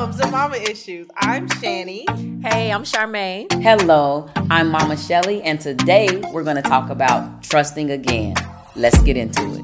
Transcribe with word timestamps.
Welcome 0.00 0.18
to 0.18 0.26
Mama 0.28 0.56
Issues. 0.56 1.08
I'm 1.14 1.46
Shani. 1.46 2.08
Hey, 2.42 2.72
I'm 2.72 2.84
Charmaine. 2.84 3.52
Hello, 3.62 4.30
I'm 4.48 4.70
Mama 4.70 4.96
Shelly, 4.96 5.42
and 5.42 5.60
today 5.60 6.22
we're 6.32 6.42
going 6.42 6.56
to 6.56 6.62
talk 6.62 6.88
about 6.88 7.42
trusting 7.42 7.90
again. 7.90 8.34
Let's 8.74 8.98
get 9.02 9.18
into 9.18 9.62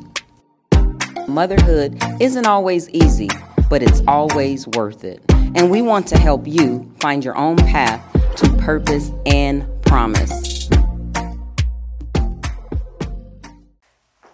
it. 0.73 1.27
Motherhood 1.27 1.99
isn't 2.21 2.47
always 2.47 2.91
easy, 2.91 3.31
but 3.71 3.83
it's 3.83 4.03
always 4.07 4.69
worth 4.69 5.05
it. 5.05 5.23
And 5.31 5.71
we 5.71 5.81
want 5.81 6.07
to 6.09 6.19
help 6.19 6.47
you 6.47 6.95
find 7.01 7.25
your 7.25 7.39
own 7.39 7.57
path 7.57 8.03
to 8.37 8.51
purpose 8.59 9.13
and 9.25 9.67
promise. 9.87 10.69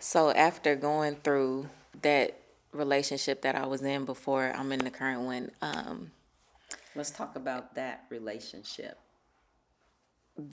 So, 0.01 0.33
after 0.33 0.75
going 0.75 1.15
through 1.23 1.69
that 2.03 2.42
relationship 2.73 3.43
that 3.43 3.55
I 3.55 3.67
was 3.67 3.83
in 3.83 4.05
before 4.05 4.53
I'm 4.55 4.73
in 4.73 4.81
the 4.81 4.91
current 4.91 5.23
one, 5.23 5.51
um, 5.61 6.11
Let's 6.95 7.11
talk 7.11 7.37
about 7.37 7.75
that 7.75 8.05
relationship 8.11 8.99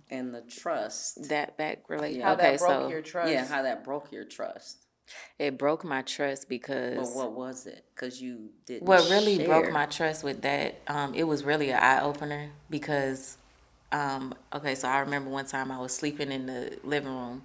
and 0.09 0.33
the 0.33 0.41
trust. 0.41 1.29
that 1.29 1.57
back 1.57 1.89
relationship. 1.89 2.23
How 2.23 2.33
okay, 2.33 2.51
that 2.51 2.59
broke 2.59 2.69
so 2.69 2.89
your 2.89 3.01
trust. 3.01 3.31
Yeah, 3.31 3.45
how 3.45 3.61
that 3.63 3.83
broke 3.83 4.11
your 4.11 4.23
trust. 4.25 4.85
it 5.37 5.57
broke 5.57 5.83
my 5.83 6.01
trust 6.01 6.43
But 6.43 6.49
because 6.49 7.15
what 7.15 7.33
was 7.33 7.65
it? 7.65 7.83
Because 7.93 8.21
you 8.21 8.49
didn't. 8.65 8.87
what 8.87 9.09
really 9.09 9.45
broke 9.45 9.71
my 9.71 9.85
trust 9.85 10.23
with 10.23 10.41
that, 10.41 10.79
um, 10.87 11.13
it 11.13 11.23
was 11.23 11.43
really 11.43 11.71
an 11.71 11.79
eye 11.81 12.01
opener 12.01 12.49
because, 12.69 13.37
um, 13.91 14.33
okay, 14.53 14.75
so 14.75 14.87
I 14.87 14.99
remember 14.99 15.29
one 15.29 15.45
time 15.45 15.71
I 15.71 15.79
was 15.79 15.93
sleeping 15.93 16.31
in 16.31 16.45
the 16.45 16.77
living 16.83 17.13
room 17.13 17.43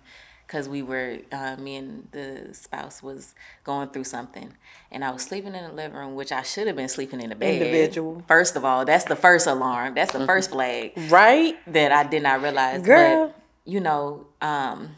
because 0.54 0.68
we 0.68 0.82
were, 0.82 1.18
uh, 1.32 1.56
me 1.56 1.74
and 1.74 2.06
the 2.12 2.50
spouse 2.52 3.02
was 3.02 3.34
going 3.64 3.88
through 3.88 4.04
something, 4.04 4.52
and 4.92 5.04
I 5.04 5.10
was 5.10 5.22
sleeping 5.22 5.52
in 5.52 5.64
the 5.64 5.72
living 5.72 5.96
room, 5.98 6.14
which 6.14 6.30
I 6.30 6.42
should 6.42 6.68
have 6.68 6.76
been 6.76 6.88
sleeping 6.88 7.20
in 7.20 7.30
the 7.30 7.34
bed. 7.34 7.54
Individual. 7.60 8.22
First 8.28 8.54
of 8.54 8.64
all, 8.64 8.84
that's 8.84 9.04
the 9.04 9.16
first 9.16 9.48
alarm. 9.48 9.94
That's 9.96 10.12
the 10.12 10.24
first 10.24 10.50
flag 10.50 10.92
Right? 11.08 11.56
that 11.72 11.90
I 11.90 12.04
did 12.04 12.22
not 12.22 12.40
realize. 12.40 12.82
Girl. 12.82 13.26
But, 13.26 13.42
you 13.64 13.80
know, 13.80 14.28
um, 14.40 14.94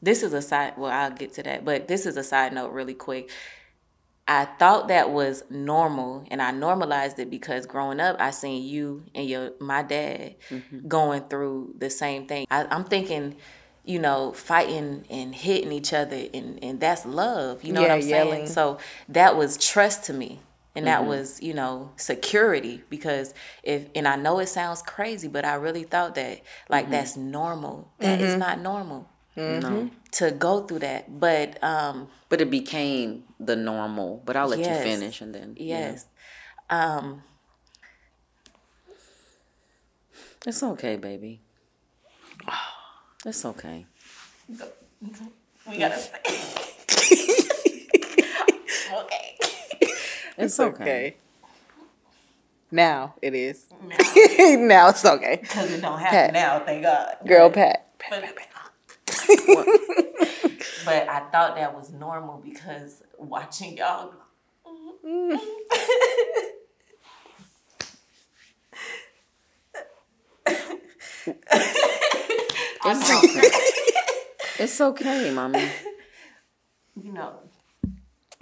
this 0.00 0.22
is 0.22 0.32
a 0.32 0.40
side. 0.40 0.74
Well, 0.76 0.92
I'll 0.92 1.10
get 1.10 1.32
to 1.34 1.42
that, 1.42 1.64
but 1.64 1.88
this 1.88 2.06
is 2.06 2.16
a 2.16 2.22
side 2.22 2.52
note, 2.52 2.70
really 2.70 2.94
quick. 2.94 3.28
I 4.28 4.44
thought 4.44 4.86
that 4.86 5.10
was 5.10 5.42
normal, 5.50 6.28
and 6.30 6.40
I 6.40 6.52
normalized 6.52 7.18
it 7.18 7.28
because 7.28 7.66
growing 7.66 7.98
up, 7.98 8.20
I 8.20 8.30
seen 8.30 8.62
you 8.62 9.02
and 9.16 9.28
your 9.28 9.50
my 9.58 9.82
dad 9.82 10.36
going 10.86 11.22
through 11.22 11.74
the 11.76 11.90
same 11.90 12.28
thing. 12.28 12.46
I, 12.52 12.66
I'm 12.70 12.84
thinking, 12.84 13.34
you 13.86 13.98
know, 13.98 14.32
fighting 14.32 15.06
and 15.08 15.34
hitting 15.34 15.72
each 15.72 15.92
other, 15.94 16.20
and 16.34 16.62
and 16.62 16.80
that's 16.80 17.06
love. 17.06 17.64
You 17.64 17.72
know 17.72 17.80
Yeah, 17.82 17.88
what 17.88 17.94
I'm 17.94 18.02
saying? 18.02 18.46
So 18.48 18.78
that 19.08 19.36
was 19.36 19.56
trust 19.56 20.04
to 20.06 20.12
me. 20.12 20.40
And 20.74 20.86
that 20.88 21.06
was, 21.06 21.42
you 21.42 21.54
know, 21.54 21.92
security 21.96 22.82
because 22.90 23.32
if 23.62 23.86
and 23.94 24.06
I 24.06 24.16
know 24.16 24.38
it 24.40 24.48
sounds 24.48 24.82
crazy, 24.82 25.26
but 25.26 25.42
I 25.46 25.54
really 25.54 25.84
thought 25.84 26.14
that 26.16 26.42
like 26.68 26.90
that's 26.90 27.16
normal. 27.16 27.92
That 28.00 28.20
is 28.20 28.36
not 28.36 28.60
normal 28.60 29.08
No. 29.36 29.90
to 30.12 30.30
go 30.32 30.66
through 30.66 30.80
that. 30.80 31.18
But 31.18 31.62
um 31.64 32.08
But 32.28 32.42
it 32.42 32.50
became 32.50 33.24
the 33.40 33.56
normal. 33.56 34.20
But 34.26 34.36
I'll 34.36 34.48
let 34.48 34.58
Yes. 34.60 34.68
you 34.68 34.82
finish 34.98 35.22
and 35.22 35.34
then. 35.34 35.54
yeah. 35.56 35.92
yes. 35.92 36.06
Um 36.68 37.22
It's 40.46 40.62
okay, 40.62 40.96
baby. 40.96 41.40
It's 43.26 43.44
okay. 43.44 43.84
we 44.48 44.56
gotta 45.78 45.98
stay. 45.98 46.16
okay. 48.94 49.36
It's 50.38 50.60
okay. 50.60 51.16
Now 52.70 53.16
it 53.20 53.34
is. 53.34 53.66
now 53.82 53.96
it's 54.90 55.04
okay. 55.04 55.38
Because 55.42 55.72
it 55.72 55.82
don't 55.82 55.98
Pat. 55.98 56.12
happen 56.12 56.34
now, 56.34 56.60
thank 56.60 56.84
God. 56.84 57.16
Girl, 57.26 57.50
Pat. 57.50 57.88
But, 58.08 58.22
but 60.84 61.08
I 61.08 61.28
thought 61.32 61.56
that 61.56 61.74
was 61.74 61.90
normal 61.90 62.40
because 62.44 63.02
watching 63.18 63.76
y'all 63.76 64.12
It's 72.88 73.10
okay. 73.24 73.50
it's 74.64 74.80
okay, 74.80 75.30
mommy. 75.32 75.68
you 77.00 77.12
know, 77.12 77.34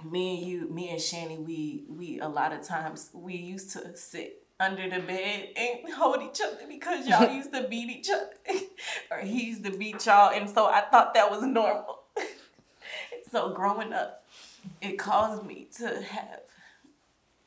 me 0.04 0.38
and 0.38 0.46
you, 0.46 0.68
me 0.70 0.90
and 0.90 1.00
Shani, 1.00 1.38
we 1.38 1.84
we 1.88 2.20
a 2.20 2.28
lot 2.28 2.52
of 2.52 2.62
times 2.62 3.10
we 3.12 3.34
used 3.34 3.70
to 3.72 3.96
sit 3.96 4.42
under 4.60 4.88
the 4.88 5.00
bed 5.00 5.48
and 5.56 5.92
hold 5.94 6.22
each 6.22 6.40
other 6.40 6.66
because 6.68 7.06
y'all 7.06 7.30
used 7.34 7.52
to 7.52 7.66
beat 7.68 7.90
each 7.90 8.08
other, 8.10 8.60
or 9.10 9.18
he 9.18 9.44
used 9.44 9.64
to 9.64 9.70
beat 9.70 10.04
y'all, 10.06 10.30
and 10.30 10.48
so 10.48 10.66
I 10.66 10.82
thought 10.82 11.14
that 11.14 11.30
was 11.30 11.42
normal. 11.42 12.00
so 13.30 13.52
growing 13.52 13.92
up, 13.92 14.24
it 14.80 14.98
caused 14.98 15.44
me 15.44 15.68
to 15.78 16.02
have 16.02 16.40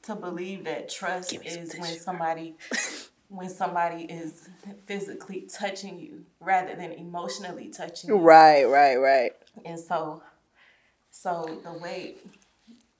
to 0.04 0.16
believe 0.16 0.64
that 0.64 0.90
trust 0.90 1.34
is 1.46 1.76
when 1.76 2.00
somebody 2.00 2.56
when 3.30 3.50
somebody 3.50 4.04
is 4.04 4.50
physically 4.86 5.48
touching 5.52 6.00
you 6.00 6.24
rather 6.40 6.76
than 6.76 6.92
emotionally 6.94 7.70
touching 7.70 8.10
you. 8.10 8.18
Right, 8.18 8.66
right, 8.66 8.96
right. 8.96 9.32
And 9.66 9.80
so, 9.80 10.22
so 11.12 11.60
the 11.64 11.74
way 11.74 12.16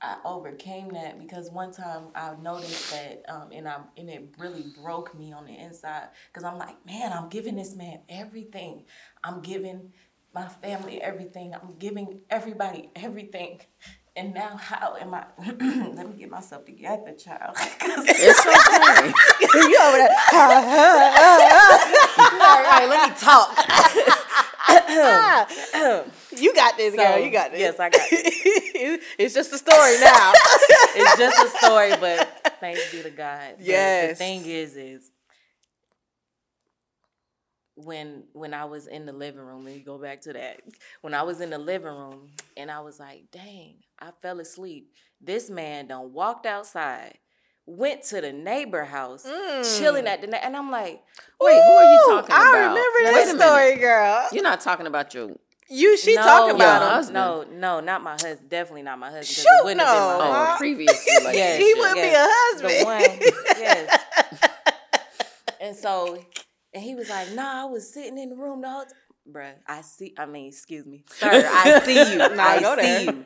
I 0.02 0.18
overcame 0.26 0.90
that 0.90 1.20
because 1.20 1.50
one 1.50 1.72
time 1.72 2.08
I 2.14 2.36
noticed 2.42 2.92
that, 2.92 3.24
um, 3.30 3.50
and 3.52 3.68
I 3.68 3.80
and 3.98 4.10
it 4.10 4.30
really 4.38 4.66
broke 4.82 5.18
me 5.18 5.34
on 5.34 5.46
the 5.46 5.58
inside 5.58 6.10
because 6.32 6.44
I'm 6.44 6.58
like, 6.58 6.86
man, 6.86 7.12
I'm 7.14 7.30
giving 7.30 7.56
this 7.56 7.76
man 7.76 8.00
everything. 8.10 8.84
I'm 9.24 9.42
giving 9.42 9.92
my 10.34 10.48
family 10.48 11.02
everything. 11.02 11.54
I'm 11.56 11.76
giving 11.80 12.20
everybody 12.30 12.92
everything. 12.96 13.62
And 14.18 14.34
now, 14.34 14.58
how 14.58 14.96
am 15.00 15.14
I? 15.14 15.26
let 15.48 16.10
me 16.10 16.16
get 16.18 16.32
myself 16.32 16.66
together, 16.66 17.14
child. 17.14 17.56
It's 18.10 18.40
okay. 18.40 19.14
you 19.70 19.78
over 19.80 19.98
there. 19.98 20.10
all 22.42 22.64
right, 22.64 22.88
let 22.90 23.10
me 23.10 23.16
talk. 23.16 23.56
you 26.42 26.54
got 26.56 26.78
this, 26.78 26.96
girl. 26.96 27.20
You 27.20 27.30
got 27.30 27.52
this. 27.52 27.60
yes, 27.60 27.80
I 27.80 27.90
got 27.92 28.02
it. 28.12 29.02
it's 29.20 29.36
just 29.36 29.54
a 29.54 29.60
story 29.60 30.00
now. 30.02 30.34
it's 30.96 31.18
just 31.18 31.46
a 31.46 31.50
story, 31.60 31.92
but 32.00 32.58
thanks 32.60 32.92
be 32.92 33.04
to 33.04 33.12
God. 33.12 33.58
But 33.58 33.66
Yes. 33.68 34.10
The 34.10 34.16
thing 34.16 34.46
is, 34.46 34.76
is 34.76 35.12
when 37.76 38.24
when 38.34 38.56
I 38.56 38.66
was 38.66 38.88
in 38.88 39.06
the 39.06 39.14
living 39.14 39.42
room, 39.42 39.64
let 39.64 39.76
me 39.76 39.80
go 39.82 40.00
back 40.00 40.22
to 40.22 40.34
that. 40.34 40.62
When 41.02 41.14
I 41.14 41.22
was 41.22 41.40
in 41.40 41.52
the 41.52 41.60
living 41.60 41.94
room 41.94 42.32
and 42.58 42.72
I 42.72 42.80
was 42.80 43.00
like, 43.00 43.26
dang, 43.32 43.76
I 44.00 44.12
fell 44.22 44.40
asleep. 44.40 44.94
This 45.20 45.50
man 45.50 45.88
done 45.88 46.14
walked 46.14 46.46
outside, 46.46 47.18
went 47.66 48.04
to 48.04 48.22
the 48.22 48.32
neighbor 48.32 48.86
house, 48.86 49.24
chilling 49.78 50.06
mm. 50.06 50.10
at 50.10 50.22
the 50.22 50.28
na- 50.28 50.38
and 50.44 50.56
I'm 50.56 50.70
like, 50.72 51.04
Wait, 51.42 51.54
who 51.56 51.60
are 51.60 51.94
you 51.94 52.04
talking 52.08 52.36
I 52.36 52.42
about? 52.50 52.56
I 52.56 52.68
remember 52.68 52.98
Wait 53.04 53.14
this 53.14 53.30
a 53.30 53.34
minute. 53.34 53.48
story, 53.48 53.76
girl. 53.78 54.28
You're 54.32 54.44
not 54.44 54.62
talking 54.62 54.88
about 54.88 55.14
your. 55.14 55.32
You, 55.70 55.98
she 55.98 56.16
no, 56.16 56.22
talking 56.24 56.56
about 56.56 56.80
your 56.80 56.88
him. 56.88 56.94
husband. 56.94 57.14
No, 57.14 57.46
no, 57.52 57.80
not 57.82 58.02
my 58.02 58.12
husband. 58.12 58.50
Definitely 58.50 58.84
not 58.84 59.00
my 59.00 59.08
husband. 59.08 59.28
Shoot, 59.28 59.46
it 59.48 59.66
wouldn't 59.66 59.82
have 59.82 59.96
no. 59.96 60.18
been 60.18 60.18
my 60.20 60.26
husband. 60.26 60.48
Huh? 60.48 60.58
previous 60.58 61.06
relationship. 61.20 61.34
Yes, 61.36 61.60
He 61.60 61.74
would 61.74 61.94
be 61.94 62.00
yes. 62.00 62.28
a 62.28 62.32
husband. 62.32 62.80
The 62.80 62.86
one, 62.86 63.32
yes. 63.60 64.00
and 65.62 65.76
so, 65.76 66.24
and 66.74 66.84
he 66.84 66.96
was 66.96 67.10
like, 67.10 67.32
"Nah, 67.34 67.64
I 67.64 67.66
was 67.66 67.92
sitting 67.94 68.18
in 68.18 68.30
the 68.30 68.36
room 68.36 68.62
the 68.62 68.70
whole 68.70 68.84
time." 68.84 68.94
Bruh, 69.32 69.54
I 69.68 69.82
see. 69.82 70.14
I 70.18 70.26
mean, 70.26 70.48
excuse 70.48 70.86
me, 70.86 71.04
sir. 71.10 71.30
I 71.30 71.80
see 71.84 71.94
you. 71.94 72.22
I 72.22 72.58
see 72.60 72.82
there. 72.82 73.02
you. 73.02 73.26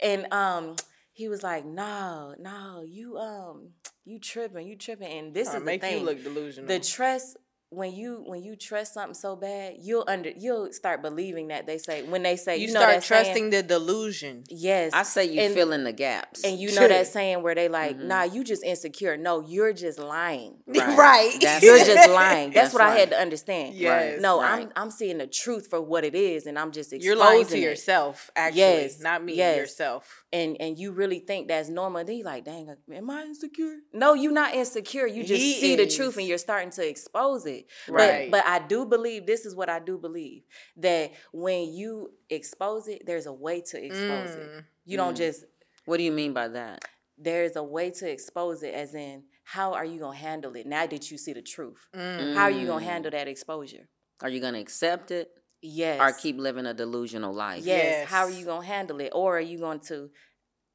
And 0.00 0.32
um, 0.32 0.76
he 1.12 1.28
was 1.28 1.42
like, 1.42 1.64
"No, 1.64 2.34
no, 2.38 2.82
you 2.86 3.18
um, 3.18 3.70
you 4.04 4.18
tripping, 4.18 4.66
you 4.66 4.76
tripping." 4.76 5.12
And 5.18 5.34
this 5.34 5.52
is 5.52 5.62
the 5.62 5.78
thing. 5.78 6.00
you 6.00 6.04
look 6.06 6.22
delusional. 6.22 6.68
the 6.68 6.80
trust 6.80 7.36
when 7.72 7.92
you 7.92 8.22
when 8.26 8.42
you 8.42 8.54
trust 8.54 8.94
something 8.94 9.14
so 9.14 9.34
bad, 9.34 9.76
you'll 9.80 10.04
under 10.06 10.30
you'll 10.36 10.72
start 10.72 11.00
believing 11.02 11.48
that 11.48 11.66
they 11.66 11.78
say 11.78 12.02
when 12.02 12.22
they 12.22 12.36
say 12.36 12.56
you, 12.58 12.66
you, 12.68 12.74
know 12.74 12.80
start 12.80 12.94
that 12.96 13.04
saying- 13.04 13.24
trusting 13.24 13.50
the 13.50 13.62
delusion. 13.62 14.44
Yes, 14.50 14.92
I 14.92 15.02
say 15.04 15.24
you 15.24 15.40
and- 15.40 15.54
fill 15.54 15.72
in 15.72 15.84
the 15.84 15.92
gaps. 15.92 16.44
and 16.44 16.58
you 16.58 16.68
know 16.74 16.86
that 16.86 17.06
saying 17.06 17.42
where 17.42 17.54
they 17.54 17.68
like, 17.68 17.96
mm-hmm. 17.96 18.08
nah, 18.08 18.22
you 18.24 18.44
just 18.44 18.62
insecure. 18.62 19.16
No, 19.16 19.40
you're 19.40 19.72
just 19.72 19.98
lying. 19.98 20.56
Right. 20.82 20.98
Right. 20.98 21.38
That's 21.40 21.62
You're 21.64 21.76
it. 21.76 21.86
just 21.86 22.10
lying. 22.10 22.50
That's, 22.52 22.72
That's 22.72 22.74
what 22.74 22.82
I 22.82 22.96
had 22.98 23.10
to 23.10 23.16
understand. 23.18 23.74
Yes. 23.74 24.20
No, 24.20 24.40
Right. 24.40 24.62
I'm 24.62 24.72
I'm 24.76 24.90
seeing 24.90 25.18
the 25.18 25.26
truth 25.26 25.68
for 25.68 25.80
what 25.80 26.04
it 26.04 26.14
is, 26.14 26.46
and 26.46 26.58
I'm 26.58 26.72
just 26.72 26.92
exposing 26.92 27.06
You're 27.06 27.16
lying 27.16 27.46
to 27.46 27.56
it. 27.56 27.60
yourself, 27.60 28.30
actually, 28.36 28.60
Yes, 28.60 29.00
not 29.00 29.24
me. 29.24 29.34
yes. 29.36 29.56
Yourself. 29.56 30.24
and 30.32 30.56
and 30.60 30.78
you 30.78 30.92
really 30.92 31.18
think 31.20 31.48
that's 31.48 31.68
normal. 31.68 32.04
Then 32.04 32.16
you 32.16 32.24
like, 32.24 32.44
dang, 32.44 32.74
am 32.92 33.10
I 33.10 33.22
insecure? 33.22 33.78
No, 33.92 34.14
you're 34.14 34.32
not 34.32 34.54
insecure. 34.54 35.06
You 35.06 35.22
just 35.24 35.40
He 35.42 35.54
see 35.54 35.76
the 35.76 35.86
truth 35.86 36.16
and 36.16 36.26
you're 36.26 36.38
starting 36.38 36.70
to 36.72 36.86
expose 36.88 37.46
it. 37.46 37.61
Right. 37.88 38.30
But 38.30 38.42
but 38.44 38.46
I 38.46 38.66
do 38.66 38.84
believe 38.86 39.26
this 39.26 39.46
is 39.46 39.54
what 39.54 39.68
I 39.68 39.78
do 39.78 39.98
believe 39.98 40.42
that 40.76 41.12
when 41.32 41.72
you 41.72 42.10
expose 42.30 42.88
it, 42.88 43.04
there's 43.06 43.26
a 43.26 43.32
way 43.32 43.60
to 43.62 43.84
expose 43.84 44.30
it. 44.34 44.50
Mm. 44.50 44.64
You 44.84 44.96
don't 44.96 45.16
just 45.16 45.44
What 45.84 45.96
do 45.98 46.02
you 46.02 46.12
mean 46.12 46.32
by 46.32 46.48
that? 46.48 46.84
there's 47.18 47.56
a 47.56 47.62
way 47.62 47.90
to 47.90 48.10
expose 48.10 48.62
it 48.62 48.74
as 48.74 48.94
in 48.94 49.22
how 49.44 49.74
are 49.74 49.84
you 49.84 49.98
going 49.98 50.16
to 50.18 50.24
handle 50.24 50.56
it 50.56 50.66
now 50.66 50.86
that 50.86 51.10
you 51.10 51.18
see 51.18 51.32
the 51.32 51.42
truth 51.42 51.86
how 51.94 52.44
are 52.44 52.50
you 52.50 52.66
going 52.66 52.82
to 52.82 52.90
handle 52.90 53.10
that 53.10 53.28
exposure 53.28 53.86
Are 54.22 54.28
you 54.30 54.40
gonna 54.40 54.58
accept 54.58 55.10
it 55.10 55.28
yes 55.60 56.00
or 56.00 56.12
keep 56.18 56.38
living 56.38 56.66
a 56.66 56.74
delusional 56.74 57.32
life? 57.32 57.64
yes. 57.64 58.08
how 58.08 58.22
are 58.24 58.30
you 58.30 58.44
going 58.46 58.62
to 58.62 58.66
handle 58.66 58.98
it 59.00 59.10
or 59.14 59.36
are 59.36 59.40
you 59.42 59.58
going 59.58 59.80
to 59.80 60.10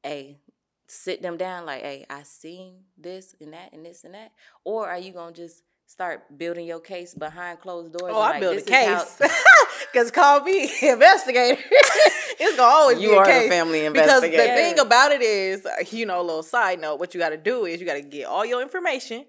a 0.06 0.38
sit 0.86 1.20
them 1.22 1.36
down 1.36 1.66
like 1.66 1.82
hey 1.82 2.06
i 2.08 2.22
seen 2.22 2.84
this 2.96 3.34
and 3.40 3.52
that 3.52 3.72
and 3.72 3.84
this 3.84 4.04
and 4.04 4.14
that 4.14 4.30
or 4.64 4.88
are 4.88 4.98
you 4.98 5.12
going 5.12 5.34
to 5.34 5.42
just 5.42 5.62
start 5.88 6.38
building 6.38 6.66
your 6.66 6.78
case 6.80 7.14
behind 7.14 7.58
closed 7.60 7.92
doors 7.94 8.12
Oh, 8.14 8.20
I 8.20 8.30
like, 8.32 8.40
build 8.40 8.52
a 8.58 8.60
this 8.60 8.66
is 8.68 8.74
how- 8.74 9.04
case. 9.26 9.32
Because 9.92 10.10
call 10.10 10.40
me 10.42 10.64
investigator. 10.82 11.58
it's 11.70 12.56
gonna 12.56 12.68
always 12.68 13.00
You 13.00 13.08
be 13.10 13.14
a 13.14 13.18
are 13.18 13.24
the 13.24 13.30
case. 13.32 13.48
family 13.48 13.88
Because 13.88 14.20
the 14.20 14.26
investigator. 14.26 14.54
thing 14.54 14.78
about 14.78 15.12
it 15.12 15.22
is, 15.22 15.64
uh, 15.64 15.70
you 15.90 16.04
know, 16.04 16.20
a 16.20 16.22
little 16.22 16.42
side 16.42 16.78
note, 16.80 17.00
what 17.00 17.14
you 17.14 17.20
got 17.20 17.30
to 17.30 17.38
do 17.38 17.64
is 17.64 17.80
you 17.80 17.86
got 17.86 17.94
to 17.94 18.02
get 18.02 18.26
all 18.26 18.44
your 18.44 18.60
information 18.60 19.24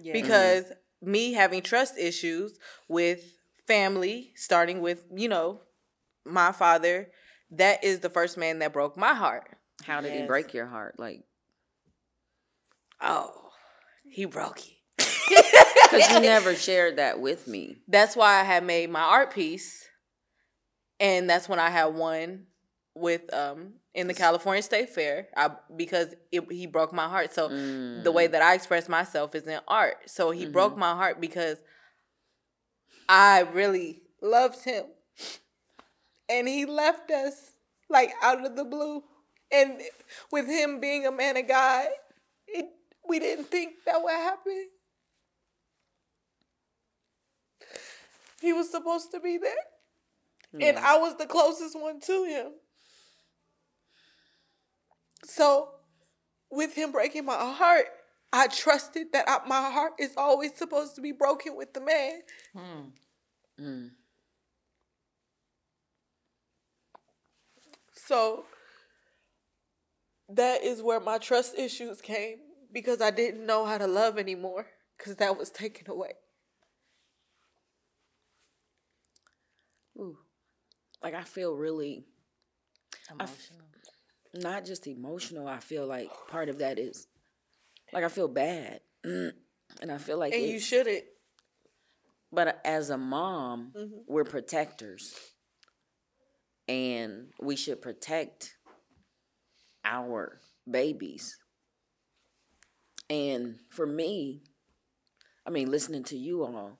Yeah. 0.00 0.12
because 0.12 0.64
me 1.02 1.32
having 1.32 1.62
trust 1.62 1.98
issues 1.98 2.56
with 2.88 3.24
family, 3.66 4.30
starting 4.36 4.80
with 4.80 5.04
you 5.14 5.28
know 5.28 5.62
my 6.24 6.52
father, 6.52 7.08
that 7.50 7.82
is 7.82 8.00
the 8.00 8.10
first 8.10 8.38
man 8.38 8.60
that 8.60 8.72
broke 8.72 8.96
my 8.96 9.14
heart. 9.14 9.50
How 9.84 10.00
did 10.00 10.12
he 10.12 10.26
break 10.26 10.54
your 10.54 10.66
heart? 10.66 10.94
Like, 10.98 11.24
Oh, 13.00 13.50
he 14.08 14.24
broke 14.26 14.60
it. 14.60 15.63
Because 15.96 16.14
you 16.14 16.20
never 16.20 16.54
shared 16.54 16.96
that 16.96 17.20
with 17.20 17.46
me. 17.46 17.76
that's 17.88 18.16
why 18.16 18.40
I 18.40 18.44
had 18.44 18.64
made 18.64 18.90
my 18.90 19.00
art 19.02 19.32
piece, 19.32 19.88
and 21.00 21.28
that's 21.28 21.48
when 21.48 21.58
I 21.58 21.70
had 21.70 21.86
one 21.94 22.46
with 22.94 23.32
um 23.34 23.74
in 23.94 24.06
the 24.06 24.14
California 24.14 24.62
State 24.62 24.90
Fair. 24.90 25.28
I 25.36 25.50
because 25.76 26.14
it, 26.32 26.50
he 26.50 26.66
broke 26.66 26.92
my 26.92 27.08
heart. 27.08 27.32
So 27.32 27.48
the 27.48 28.12
way 28.12 28.26
that 28.26 28.42
I 28.42 28.54
express 28.54 28.88
myself 28.88 29.34
is 29.34 29.46
in 29.46 29.60
art. 29.68 29.96
So 30.10 30.30
he 30.30 30.46
broke 30.46 30.76
my 30.76 30.92
heart 30.94 31.20
because 31.20 31.58
I 33.08 33.40
really 33.40 34.02
loved 34.22 34.64
him, 34.64 34.84
and 36.28 36.48
he 36.48 36.64
left 36.66 37.10
us 37.10 37.52
like 37.90 38.12
out 38.22 38.44
of 38.44 38.56
the 38.56 38.64
blue. 38.64 39.02
And 39.52 39.80
with 40.32 40.46
him 40.46 40.80
being 40.80 41.06
a 41.06 41.12
man 41.12 41.36
of 41.36 41.46
God, 41.46 41.86
it 42.48 42.66
we 43.08 43.18
didn't 43.18 43.44
think 43.44 43.74
that 43.86 44.02
would 44.02 44.10
happen. 44.10 44.68
He 48.44 48.52
was 48.52 48.70
supposed 48.70 49.10
to 49.12 49.20
be 49.20 49.38
there. 49.38 49.54
And 50.60 50.78
I 50.78 50.98
was 50.98 51.16
the 51.16 51.24
closest 51.24 51.80
one 51.80 51.98
to 52.00 52.24
him. 52.24 52.52
So, 55.24 55.70
with 56.50 56.74
him 56.74 56.92
breaking 56.92 57.24
my 57.24 57.36
heart, 57.36 57.86
I 58.34 58.48
trusted 58.48 59.06
that 59.14 59.24
I, 59.26 59.48
my 59.48 59.70
heart 59.70 59.94
is 59.98 60.12
always 60.18 60.54
supposed 60.54 60.94
to 60.96 61.00
be 61.00 61.10
broken 61.12 61.56
with 61.56 61.72
the 61.72 61.80
man. 61.80 62.20
Mm. 63.58 63.90
So, 67.94 68.44
that 70.28 70.62
is 70.62 70.82
where 70.82 71.00
my 71.00 71.16
trust 71.16 71.58
issues 71.58 72.02
came 72.02 72.40
because 72.72 73.00
I 73.00 73.10
didn't 73.10 73.46
know 73.46 73.64
how 73.64 73.78
to 73.78 73.86
love 73.86 74.18
anymore 74.18 74.66
because 74.98 75.16
that 75.16 75.38
was 75.38 75.50
taken 75.50 75.90
away. 75.90 76.12
Like 81.04 81.14
I 81.14 81.22
feel 81.24 81.54
really 81.54 82.04
Emotional. 83.10 83.60
not 84.34 84.64
just 84.64 84.86
emotional. 84.88 85.46
I 85.46 85.58
feel 85.60 85.86
like 85.86 86.10
part 86.30 86.48
of 86.48 86.58
that 86.60 86.78
is 86.78 87.06
like 87.92 88.04
I 88.04 88.08
feel 88.08 88.28
bad, 88.28 88.80
and 89.04 89.32
I 89.90 89.98
feel 89.98 90.18
like 90.18 90.32
And 90.34 90.42
you 90.44 90.58
shouldn't. 90.58 91.04
But 92.32 92.60
as 92.64 92.90
a 92.90 92.98
mom, 92.98 93.72
Mm-hmm. 93.76 93.98
we're 94.08 94.24
protectors. 94.24 95.14
And 96.68 97.28
we 97.40 97.56
should 97.56 97.82
protect 97.82 98.56
our 99.84 100.40
babies. 100.70 101.36
And 103.10 103.56
for 103.70 103.86
me, 103.86 104.42
I 105.46 105.50
mean, 105.50 105.70
listening 105.70 106.04
to 106.04 106.16
you 106.16 106.44
all, 106.44 106.78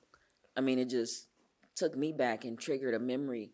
I 0.57 0.61
mean, 0.61 0.79
it 0.79 0.89
just 0.89 1.27
took 1.75 1.95
me 1.95 2.11
back 2.11 2.45
and 2.45 2.57
triggered 2.59 2.95
a 2.95 2.99
memory. 2.99 3.51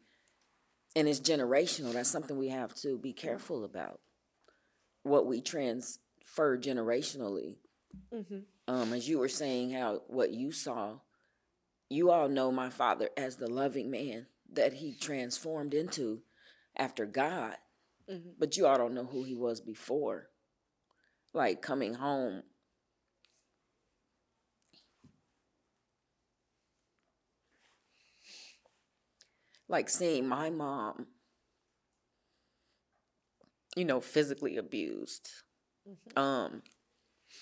And 0.95 1.07
it's 1.07 1.19
generational. 1.21 1.93
That's 1.93 2.09
something 2.11 2.37
we 2.37 2.49
have 2.49 2.73
to 2.75 2.97
be 2.97 3.13
careful 3.13 3.63
about. 3.63 3.99
What 5.03 5.25
we 5.25 5.41
transfer 5.41 6.57
generationally. 6.57 7.57
Um, 8.67 8.93
as 8.93 9.07
you 9.07 9.19
were 9.19 9.29
saying, 9.29 9.71
how 9.71 10.01
what 10.07 10.31
you 10.31 10.51
saw, 10.51 10.99
you 11.89 12.11
all 12.11 12.29
know 12.29 12.51
my 12.51 12.69
father 12.69 13.09
as 13.17 13.35
the 13.37 13.47
loving 13.49 13.89
man 13.91 14.27
that 14.53 14.73
he 14.73 14.93
transformed 14.93 15.73
into 15.73 16.21
after 16.77 17.05
God. 17.05 17.55
But 18.39 18.57
you 18.57 18.67
all 18.67 18.77
don't 18.77 18.93
know 18.93 19.05
who 19.05 19.23
he 19.23 19.35
was 19.35 19.61
before. 19.61 20.27
Like 21.33 21.61
coming 21.61 21.93
home. 21.95 22.43
Like 29.71 29.89
seeing 29.89 30.27
my 30.27 30.49
mom, 30.49 31.07
you 33.75 33.85
know, 33.85 34.01
physically 34.01 34.57
abused. 34.57 35.29
Mm-hmm. 35.89 36.19
Um, 36.19 36.61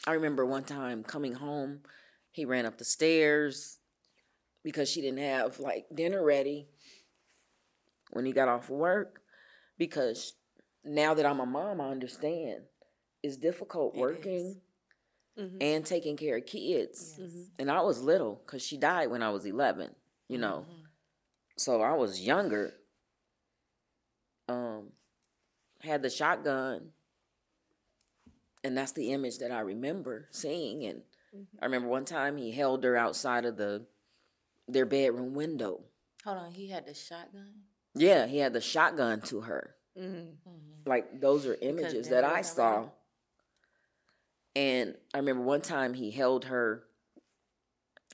I 0.06 0.14
remember 0.14 0.46
one 0.46 0.64
time 0.64 1.04
coming 1.04 1.34
home, 1.34 1.80
he 2.32 2.46
ran 2.46 2.68
up 2.68 2.78
the 2.78 2.86
stairs 2.86 3.80
because 4.64 4.90
she 4.90 5.02
didn't 5.02 5.20
have 5.20 5.60
like 5.60 5.88
dinner 5.94 6.24
ready 6.24 6.68
when 8.12 8.26
he 8.26 8.32
got 8.32 8.48
off 8.48 8.70
work. 8.70 9.22
Because 9.80 10.34
now 10.84 11.16
that 11.16 11.26
I'm 11.26 11.40
a 11.40 11.46
mom, 11.46 11.82
I 11.82 11.90
understand 11.90 12.62
it's 13.24 13.38
difficult 13.38 13.96
working 13.96 14.62
mm-hmm. 15.38 15.58
and 15.62 15.86
taking 15.86 16.18
care 16.18 16.38
of 16.38 16.46
kids. 16.46 17.20
And 17.58 17.72
I 17.72 17.82
was 17.82 18.02
little 18.02 18.42
because 18.46 18.62
she 18.62 18.78
died 18.78 19.10
when 19.10 19.24
I 19.24 19.30
was 19.30 19.46
11, 19.46 19.90
you 20.28 20.36
mm-hmm. 20.36 20.42
know. 20.42 20.66
So 21.60 21.82
I 21.82 21.94
was 21.94 22.22
younger. 22.22 22.74
Um, 24.48 24.94
had 25.82 26.02
the 26.02 26.10
shotgun 26.10 26.92
and 28.64 28.78
that's 28.78 28.92
the 28.92 29.12
image 29.12 29.40
that 29.40 29.52
I 29.52 29.62
remember 29.62 30.28
seeing. 30.32 30.86
And 30.86 31.02
I 31.34 31.38
mm-hmm. 31.38 31.64
remember 31.64 31.88
one 31.88 32.06
time 32.06 32.38
he 32.38 32.52
held 32.52 32.84
her 32.84 32.96
outside 32.96 33.46
of 33.46 33.58
the 33.58 33.86
their 34.68 34.86
bedroom 34.86 35.34
window. 35.34 35.82
Hold 36.24 36.38
on, 36.38 36.52
he 36.52 36.68
had 36.68 36.86
the 36.86 36.94
shotgun. 36.94 37.54
Yeah, 37.96 38.28
he 38.28 38.38
had 38.38 38.54
the 38.54 38.62
shotgun 38.62 39.22
to 39.22 39.42
her. 39.42 39.76
Mm-hmm. 39.98 40.18
Mm-hmm. 40.18 40.90
Like 40.90 41.20
those 41.20 41.46
are 41.46 41.58
images 41.62 42.10
that 42.10 42.24
I 42.24 42.42
saw. 42.42 42.76
ready. 42.76 42.88
And 44.56 44.96
I 45.14 45.20
remember 45.20 45.44
one 45.44 45.62
time 45.62 45.94
he 45.94 46.12
held 46.12 46.46
her 46.46 46.84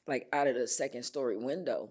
like 0.08 0.28
out 0.32 0.48
of 0.48 0.56
the 0.56 0.68
second 0.68 1.04
story 1.04 1.38
window. 1.38 1.90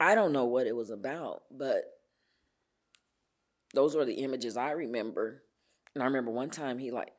I 0.00 0.14
don't 0.14 0.32
know 0.32 0.44
what 0.44 0.66
it 0.66 0.74
was 0.74 0.90
about, 0.90 1.42
but 1.50 1.84
those 3.74 3.94
were 3.96 4.04
the 4.04 4.14
images 4.14 4.56
I 4.56 4.72
remember. 4.72 5.42
And 5.94 6.02
I 6.02 6.06
remember 6.06 6.30
one 6.30 6.50
time 6.50 6.78
he 6.78 6.90
like 6.90 7.12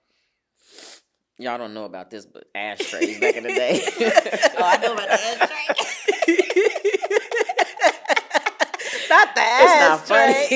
y'all 1.37 1.57
don't 1.57 1.73
know 1.73 1.85
about 1.85 2.09
this, 2.09 2.25
but 2.25 2.45
ashtrays 2.55 3.19
back 3.19 3.35
in 3.35 3.43
the 3.43 3.49
day. 3.49 3.81
Oh, 4.57 4.63
I 4.63 4.77
know 4.77 4.93
about 4.93 5.09
the 5.09 5.13
ashtray. 5.13 6.27
Not 9.09 9.35
the 9.35 9.41
it's 9.41 9.81
not 9.81 10.07
funny. 10.07 10.47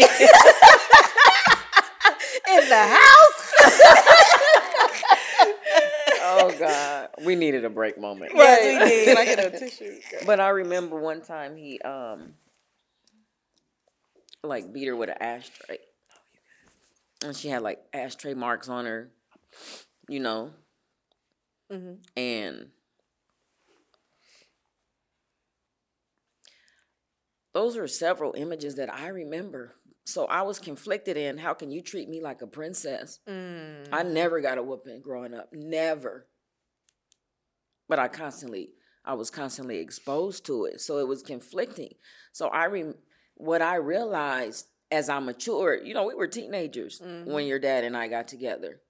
in 2.49 2.69
the 2.69 2.97
house. 2.97 3.53
oh 6.23 6.51
God, 6.57 7.09
we 7.23 7.35
needed 7.35 7.65
a 7.65 7.69
break 7.69 7.99
moment. 7.99 8.31
Yes, 8.33 8.63
we 8.63 8.79
did. 8.89 9.05
Can 9.05 9.17
I 9.17 9.25
get 9.25 9.53
a 9.53 9.59
tissue? 9.59 9.88
But 10.25 10.39
I 10.39 10.49
remember 10.49 10.99
one 10.99 11.21
time 11.21 11.55
he 11.55 11.79
um 11.79 12.33
like 14.43 14.71
beat 14.73 14.87
her 14.87 14.95
with 14.95 15.09
an 15.09 15.17
ashtray. 15.19 15.79
And 17.23 17.35
she 17.35 17.49
had 17.49 17.61
like 17.61 17.79
ashtray 17.93 18.33
marks 18.33 18.69
on 18.69 18.85
her, 18.85 19.11
you 20.07 20.19
know. 20.19 20.51
And 22.15 22.67
those 27.53 27.75
are 27.75 27.87
several 27.87 28.33
images 28.35 28.75
that 28.75 28.93
I 28.93 29.07
remember. 29.09 29.75
So 30.05 30.25
I 30.25 30.41
was 30.43 30.59
conflicted 30.59 31.17
in 31.17 31.37
how 31.37 31.53
can 31.53 31.69
you 31.71 31.81
treat 31.81 32.09
me 32.09 32.21
like 32.21 32.41
a 32.41 32.47
princess? 32.47 33.19
I 33.91 34.03
never 34.03 34.39
got 34.41 34.57
a 34.57 34.63
whooping 34.63 35.01
growing 35.01 35.33
up. 35.33 35.49
Never. 35.51 36.27
But 37.87 37.99
I 37.99 38.07
constantly 38.07 38.69
I 39.05 39.13
was 39.13 39.29
constantly 39.29 39.79
exposed 39.79 40.45
to 40.47 40.65
it. 40.65 40.81
So 40.81 40.97
it 40.99 41.07
was 41.07 41.21
conflicting. 41.23 41.93
So 42.31 42.47
I 42.49 42.65
rem- 42.65 42.95
what 43.35 43.61
I 43.61 43.75
realized 43.75 44.67
as 44.91 45.09
I 45.09 45.19
matured, 45.19 45.85
you 45.87 45.93
know, 45.93 46.05
we 46.05 46.15
were 46.15 46.27
teenagers 46.27 46.99
Mm-hmm. 46.99 47.31
when 47.31 47.45
your 47.47 47.59
dad 47.59 47.83
and 47.83 47.95
I 47.95 48.07
got 48.07 48.27
together. 48.27 48.81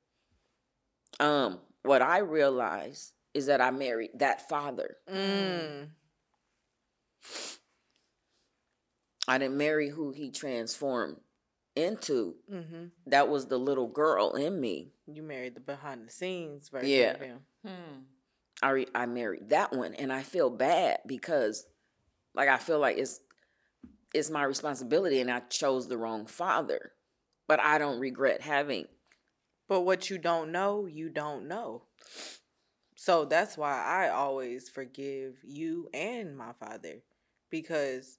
Um, 1.19 1.59
what 1.83 2.01
I 2.01 2.19
realized 2.19 3.13
is 3.33 3.45
that 3.47 3.61
I 3.61 3.71
married 3.71 4.11
that 4.15 4.47
father. 4.49 4.97
Mm. 5.11 5.89
I 9.27 9.37
didn't 9.37 9.57
marry 9.57 9.89
who 9.89 10.11
he 10.11 10.31
transformed 10.31 11.17
into. 11.75 12.35
Mm-hmm. 12.51 12.85
That 13.07 13.29
was 13.29 13.47
the 13.47 13.57
little 13.59 13.87
girl 13.87 14.31
in 14.35 14.59
me. 14.59 14.91
You 15.05 15.21
married 15.21 15.55
the 15.55 15.59
behind 15.59 16.07
the 16.07 16.11
scenes 16.11 16.69
version 16.69 16.89
Yeah. 16.89 17.11
of 17.13 17.19
him. 17.19 17.39
Hmm. 17.65 17.99
I 18.61 18.69
re- 18.71 18.87
I 18.93 19.05
married 19.05 19.49
that 19.49 19.73
one, 19.73 19.93
and 19.93 20.11
I 20.11 20.21
feel 20.23 20.49
bad 20.49 20.99
because, 21.05 21.65
like, 22.33 22.49
I 22.49 22.57
feel 22.57 22.79
like 22.79 22.97
it's 22.97 23.21
it's 24.13 24.29
my 24.29 24.43
responsibility, 24.43 25.19
and 25.21 25.31
I 25.31 25.41
chose 25.41 25.87
the 25.87 25.97
wrong 25.97 26.25
father. 26.25 26.93
But 27.47 27.59
I 27.59 27.77
don't 27.77 27.99
regret 27.99 28.41
having. 28.41 28.87
But 29.67 29.81
what 29.81 30.09
you 30.09 30.17
don't 30.17 30.51
know, 30.51 30.85
you 30.85 31.09
don't 31.09 31.47
know. 31.47 31.83
So 32.95 33.25
that's 33.25 33.57
why 33.57 33.81
I 33.81 34.09
always 34.09 34.69
forgive 34.69 35.35
you 35.43 35.89
and 35.93 36.37
my 36.37 36.51
father 36.59 37.01
because 37.49 38.17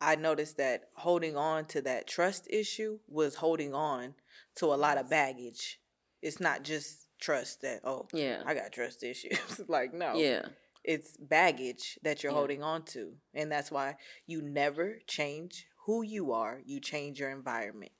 I 0.00 0.16
noticed 0.16 0.58
that 0.58 0.90
holding 0.94 1.36
on 1.36 1.66
to 1.66 1.82
that 1.82 2.06
trust 2.06 2.46
issue 2.50 3.00
was 3.08 3.36
holding 3.36 3.74
on 3.74 4.14
to 4.56 4.66
a 4.66 4.76
lot 4.76 4.98
of 4.98 5.10
baggage. 5.10 5.80
It's 6.22 6.40
not 6.40 6.62
just 6.62 7.01
trust 7.22 7.62
that, 7.62 7.80
oh, 7.84 8.06
Yeah, 8.12 8.42
I 8.44 8.52
got 8.54 8.72
trust 8.72 9.02
issues. 9.02 9.60
like, 9.68 9.94
no. 9.94 10.16
yeah, 10.16 10.42
It's 10.84 11.16
baggage 11.16 11.98
that 12.02 12.22
you're 12.22 12.32
Yeah. 12.32 12.38
holding 12.38 12.62
on 12.62 12.84
to. 12.92 13.14
And 13.32 13.50
that's 13.50 13.70
why 13.70 13.96
you 14.26 14.42
never 14.42 14.98
change 15.06 15.66
who 15.86 16.02
you 16.02 16.32
are, 16.32 16.60
you 16.66 16.80
change 16.80 17.18
your 17.20 17.30
environment. 17.30 17.92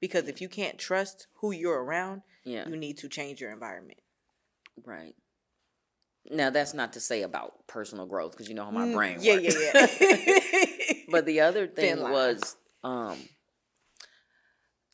Because 0.00 0.28
if 0.28 0.40
you 0.42 0.48
can't 0.48 0.78
trust 0.78 1.26
who 1.40 1.50
you're 1.52 1.82
around, 1.82 2.22
yeah. 2.44 2.68
you 2.68 2.76
need 2.76 2.98
to 2.98 3.08
change 3.08 3.40
your 3.40 3.50
environment. 3.50 4.00
Right. 4.84 5.14
Now 6.30 6.50
that's 6.50 6.74
not 6.74 6.92
to 6.94 7.00
say 7.00 7.22
about 7.22 7.66
personal 7.66 8.06
growth 8.06 8.32
because 8.32 8.48
you 8.48 8.54
know 8.54 8.64
how 8.64 8.70
my 8.72 8.92
brain 8.92 9.18
Mm, 9.18 9.24
Yeah, 9.24 9.34
works. 9.34 10.00
yeah, 10.00 10.06
yeah. 10.92 11.02
but 11.08 11.24
the 11.24 11.40
other 11.40 11.66
thing 11.66 12.00
was 12.00 12.56
um 12.84 13.16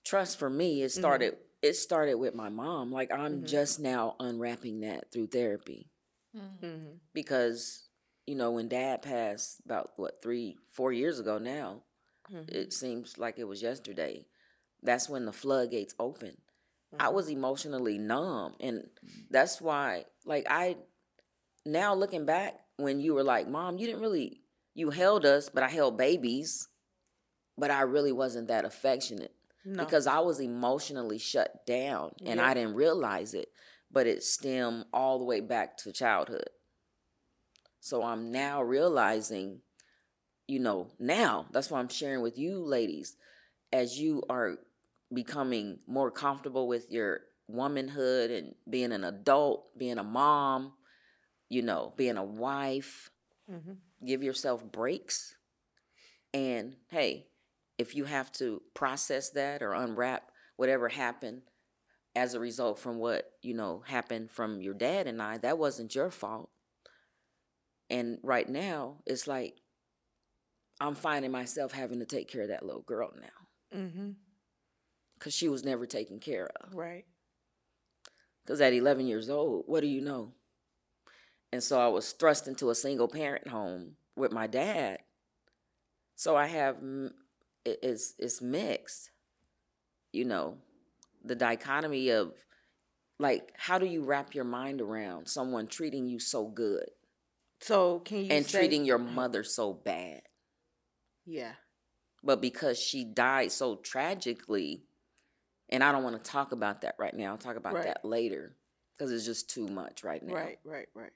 trust 0.04 0.38
for 0.38 0.50
me 0.50 0.82
it 0.82 1.34
Mm-hmm. 1.34 1.51
Started 1.62 1.68
it 1.70 1.76
started 1.76 2.14
with 2.16 2.34
my 2.34 2.48
mom 2.48 2.92
like 2.92 3.12
i'm 3.12 3.44
just 3.44 3.80
now 3.80 4.14
unwrapping 4.20 4.80
that 4.80 5.10
through 5.12 5.26
therapy 5.26 5.90
Mhm. 6.36 6.98
because 7.14 7.88
you 8.26 8.34
know 8.34 8.52
when 8.52 8.68
dad 8.68 9.02
passed 9.02 9.60
about 9.64 9.92
what 9.96 10.22
three 10.22 10.56
four 10.70 10.92
years 10.92 11.18
ago 11.20 11.38
now 11.38 11.82
Mhm. 12.30 12.48
it 12.50 12.72
seems 12.72 13.18
like 13.18 13.38
it 13.38 13.44
was 13.44 13.62
yesterday 13.62 14.26
that's 14.82 15.08
when 15.08 15.24
the 15.26 15.32
floodgates 15.32 15.94
opened 15.98 16.38
i 16.98 17.04
Mm-hmm. 17.06 17.14
was 17.14 17.28
emotionally 17.28 17.98
numb 17.98 18.54
and 18.60 18.88
that's 19.30 19.60
why 19.60 20.04
like 20.24 20.46
i 20.50 20.76
now 21.64 21.94
looking 21.94 22.24
back 22.26 22.60
when 22.76 23.00
you 23.00 23.14
were 23.14 23.24
like 23.24 23.48
mom 23.48 23.78
you 23.78 23.86
didn't 23.86 24.02
really 24.02 24.42
you 24.74 24.90
held 24.90 25.24
us 25.24 25.48
but 25.48 25.62
i 25.62 25.68
held 25.68 25.96
babies 25.96 26.68
but 27.56 27.70
i 27.70 27.82
really 27.82 28.12
wasn't 28.12 28.48
that 28.48 28.64
affectionate 28.64 29.34
No. 29.64 29.84
because 29.84 30.06
i 30.06 30.18
was 30.18 30.40
emotionally 30.40 31.18
shut 31.18 31.64
down 31.66 32.12
and 32.24 32.38
Yeah. 32.38 32.46
i 32.48 32.54
didn't 32.54 32.74
realize 32.74 33.32
it 33.34 33.48
but 33.90 34.06
it 34.06 34.22
stemmed 34.22 34.86
all 34.92 35.18
the 35.18 35.24
way 35.24 35.40
back 35.40 35.76
to 35.78 35.92
childhood 35.92 36.48
so 37.80 38.02
i'm 38.02 38.30
now 38.32 38.62
realizing 38.62 39.60
you 40.48 40.58
know 40.58 40.88
now 40.98 41.46
that's 41.52 41.70
why 41.70 41.78
i'm 41.78 41.88
sharing 41.88 42.22
with 42.22 42.38
you 42.38 42.58
ladies 42.64 43.16
as 43.72 43.98
you 43.98 44.22
are 44.28 44.58
becoming 45.12 45.78
more 45.86 46.10
comfortable 46.10 46.66
with 46.66 46.90
your 46.90 47.20
womanhood 47.48 48.30
and 48.30 48.54
being 48.68 48.92
an 48.92 49.04
adult 49.04 49.76
being 49.78 49.98
a 49.98 50.04
mom 50.04 50.72
you 51.48 51.62
know 51.62 51.92
being 51.96 52.16
a 52.16 52.24
wife 52.24 53.10
Mhm. 53.50 53.76
give 54.04 54.22
yourself 54.22 54.64
breaks 54.64 55.36
and 56.32 56.76
hey 56.88 57.26
if 57.78 57.94
you 57.94 58.04
have 58.04 58.30
to 58.32 58.62
process 58.74 59.30
that 59.30 59.62
or 59.62 59.72
unwrap 59.72 60.30
whatever 60.56 60.88
happened 60.88 61.42
as 62.14 62.34
a 62.34 62.40
result 62.40 62.78
from 62.78 62.98
what 62.98 63.32
you 63.42 63.54
know 63.54 63.82
happened 63.86 64.30
from 64.30 64.60
your 64.60 64.74
dad 64.74 65.06
and 65.06 65.20
i 65.22 65.38
that 65.38 65.58
wasn't 65.58 65.94
your 65.94 66.10
fault. 66.10 66.50
And 67.90 68.18
right 68.22 68.48
now 68.48 68.98
it's 69.06 69.26
like 69.26 69.56
i'm 70.80 70.94
finding 70.94 71.30
myself 71.30 71.72
having 71.72 71.98
to 72.00 72.06
take 72.06 72.28
care 72.28 72.42
of 72.42 72.48
that 72.48 72.64
little 72.64 72.82
girl 72.82 73.12
now. 73.20 73.78
Mhm. 73.78 74.14
because 75.18 75.34
she 75.34 75.48
was 75.48 75.64
never 75.64 75.86
taken 75.86 76.18
care 76.18 76.48
of. 76.60 76.74
Right. 76.74 77.06
because 78.44 78.60
at 78.60 78.72
11 78.72 79.06
years 79.06 79.30
old 79.30 79.64
what 79.66 79.80
do 79.80 79.86
you 79.86 80.00
know? 80.00 80.34
And 81.52 81.62
so 81.62 81.80
i 81.80 81.88
was 81.88 82.12
thrust 82.12 82.46
into 82.48 82.70
a 82.70 82.74
single 82.74 83.08
parent 83.08 83.48
home 83.48 83.96
with 84.16 84.32
my 84.32 84.46
dad. 84.46 84.98
So 86.16 86.36
i 86.36 86.46
have 86.46 86.76
it's 87.64 88.14
it's 88.18 88.40
mixed 88.42 89.10
you 90.12 90.24
know 90.24 90.56
the 91.24 91.34
dichotomy 91.34 92.10
of 92.10 92.32
like 93.18 93.52
how 93.56 93.78
do 93.78 93.86
you 93.86 94.02
wrap 94.02 94.34
your 94.34 94.44
mind 94.44 94.80
around 94.80 95.28
someone 95.28 95.66
treating 95.66 96.06
you 96.06 96.18
so 96.18 96.46
good 96.46 96.90
So 97.60 98.00
can 98.00 98.24
you 98.24 98.28
and 98.32 98.44
say- 98.46 98.58
treating 98.58 98.84
your 98.84 98.98
mother 98.98 99.44
so 99.44 99.72
bad 99.72 100.22
Yeah. 101.24 101.52
but 102.22 102.40
because 102.40 102.78
she 102.80 103.04
died 103.04 103.52
so 103.52 103.76
tragically 103.76 104.82
and 105.68 105.84
i 105.84 105.92
don't 105.92 106.02
want 106.04 106.22
to 106.22 106.30
talk 106.30 106.52
about 106.52 106.80
that 106.80 106.96
right 106.98 107.14
now 107.14 107.30
i'll 107.32 107.38
talk 107.38 107.56
about 107.56 107.74
Right. 107.74 107.84
that 107.84 108.04
later 108.04 108.56
because 108.98 109.12
it's 109.12 109.24
just 109.24 109.48
too 109.48 109.68
much 109.68 110.02
right 110.02 110.22
now 110.22 110.34
Right, 110.34 110.58
right, 110.64 110.88
right. 110.94 111.12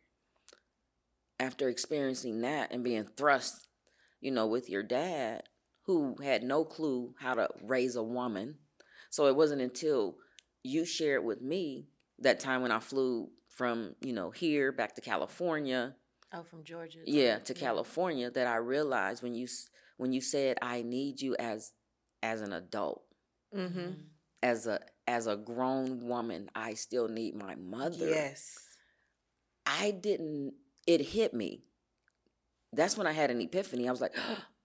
after 1.41 1.69
experiencing 1.69 2.41
that 2.43 2.73
and 2.73 2.83
being 2.83 3.05
thrust, 3.05 3.69
you 4.21 4.31
know, 4.31 4.47
with 4.47 4.71
your 4.71 4.83
dad 4.83 5.43
who 5.87 6.17
had 6.23 6.43
no 6.43 6.65
clue 6.65 7.15
how 7.21 7.35
to 7.35 7.49
raise 7.63 7.97
a 7.97 8.03
woman. 8.03 8.57
So 9.11 9.27
it 9.27 9.37
wasn't 9.37 9.63
until 9.63 10.17
you 10.63 10.85
shared 10.85 11.25
with 11.25 11.41
me 11.41 11.89
that 12.19 12.41
time 12.41 12.63
when 12.63 12.73
I 12.73 12.81
flew 12.81 13.29
from, 13.51 13.95
you 14.01 14.13
know, 14.13 14.31
here 14.31 14.73
back 14.73 14.95
to 14.97 15.01
California, 15.01 15.95
Oh, 16.33 16.43
from 16.43 16.65
Georgia. 16.65 16.99
yeah, 17.07 17.39
to 17.39 17.55
California 17.55 18.31
that 18.31 18.47
I 18.49 18.57
realized 18.57 19.23
when 19.23 19.35
you 19.35 19.47
when 19.97 20.13
you 20.13 20.21
said 20.21 20.59
I 20.61 20.83
need 20.83 21.21
you 21.23 21.37
as 21.39 21.73
as 22.23 22.41
an 22.43 22.53
adult, 22.53 23.03
Mm-hmm. 23.57 23.93
as 24.43 24.67
a 24.67 24.81
as 25.07 25.29
a 25.29 25.37
grown 25.37 26.07
woman, 26.09 26.51
I 26.55 26.75
still 26.75 27.07
need 27.09 27.37
my 27.37 27.55
mother. 27.55 28.09
Yes. 28.09 28.59
I 29.65 29.93
didn't, 29.93 30.55
it 30.87 31.01
hit 31.01 31.33
me. 31.33 31.63
That's 32.73 32.97
when 32.99 33.07
I 33.07 33.13
had 33.13 33.31
an 33.31 33.41
epiphany. 33.41 33.89
I 33.89 33.91
was 33.93 34.01
like, 34.01 34.15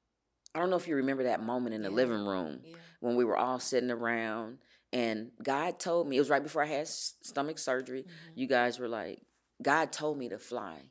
I 0.53 0.60
don't 0.60 0.70
know 0.70 0.75
if 0.75 0.88
you 0.88 0.96
remember 0.96 1.24
that 1.24 1.41
moment 1.41 1.75
in 1.75 1.81
the 1.81 1.89
Yeah. 1.89 1.96
living 1.96 2.25
room 2.25 2.62
Yeah. 2.63 2.75
when 3.00 3.15
we 3.15 3.24
were 3.25 3.38
all 3.38 3.60
sitting 3.60 3.91
around 3.91 4.60
and 4.93 5.31
God 5.41 5.79
told 5.79 6.08
me, 6.08 6.17
it 6.17 6.20
was 6.20 6.29
right 6.29 6.43
before 6.43 6.63
I 6.63 6.67
had 6.67 6.88
stomach 6.88 7.58
surgery. 7.58 8.03
Mm-hmm. 8.03 8.39
You 8.39 8.48
guys 8.48 8.77
were 8.79 8.89
like, 8.89 9.22
God 9.62 9.91
told 9.93 10.17
me 10.17 10.27
to 10.29 10.38
fly. 10.38 10.89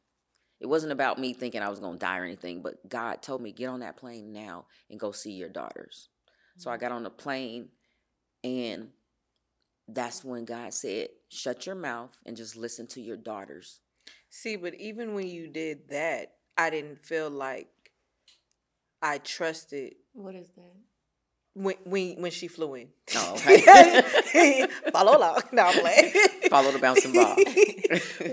It 0.61 0.67
wasn't 0.67 0.93
about 0.93 1.19
me 1.19 1.33
thinking 1.35 1.63
I 1.63 1.69
was 1.71 1.81
going 1.81 1.95
to 1.95 1.99
die 1.99 2.19
or 2.19 2.25
anything, 2.25 2.63
but 2.63 2.87
God 2.89 3.23
told 3.23 3.41
me, 3.43 3.53
get 3.53 3.67
on 3.69 3.81
that 3.81 3.97
plane 3.97 4.33
now 4.33 4.67
and 4.91 4.99
go 5.01 5.11
see 5.13 5.33
your 5.33 5.49
daughters. 5.49 6.09
So 6.57 6.71
I 6.71 6.75
Mm-hmm. 6.75 6.81
got 6.81 6.93
on 6.93 7.03
the 7.03 7.11
plane 7.11 7.69
and 8.45 8.91
that's 9.89 10.25
when 10.25 10.45
God 10.45 10.73
said, 10.73 11.09
shut 11.29 11.67
your 11.67 11.75
mouth 11.75 12.17
and 12.25 12.37
just 12.37 12.57
listen 12.57 12.87
to 12.89 13.01
your 13.01 13.17
daughters. 13.17 13.81
See, 14.31 14.57
but 14.57 14.75
even 14.77 15.15
when 15.15 15.27
you 15.29 15.49
did 15.49 15.89
that, 15.91 16.37
I 16.57 16.71
didn't 16.71 17.05
feel 17.05 17.29
like 17.31 17.69
I 19.03 19.19
trusted 19.19 19.95
What 20.13 20.35
is 20.35 20.49
that? 20.57 20.75
when 21.55 21.77
when 21.85 22.23
when 22.23 22.31
she 22.31 22.49
flew 22.49 22.75
in. 22.75 22.89
Oh, 23.17 23.35
okay. 23.47 24.67
Follow 24.93 25.17
along. 25.17 25.41
No, 25.53 25.65
I'm 25.65 25.81
playing. 25.81 26.13
Follow 26.49 26.71
the 26.71 26.79
bouncing 26.79 27.13
ball. 27.13 27.37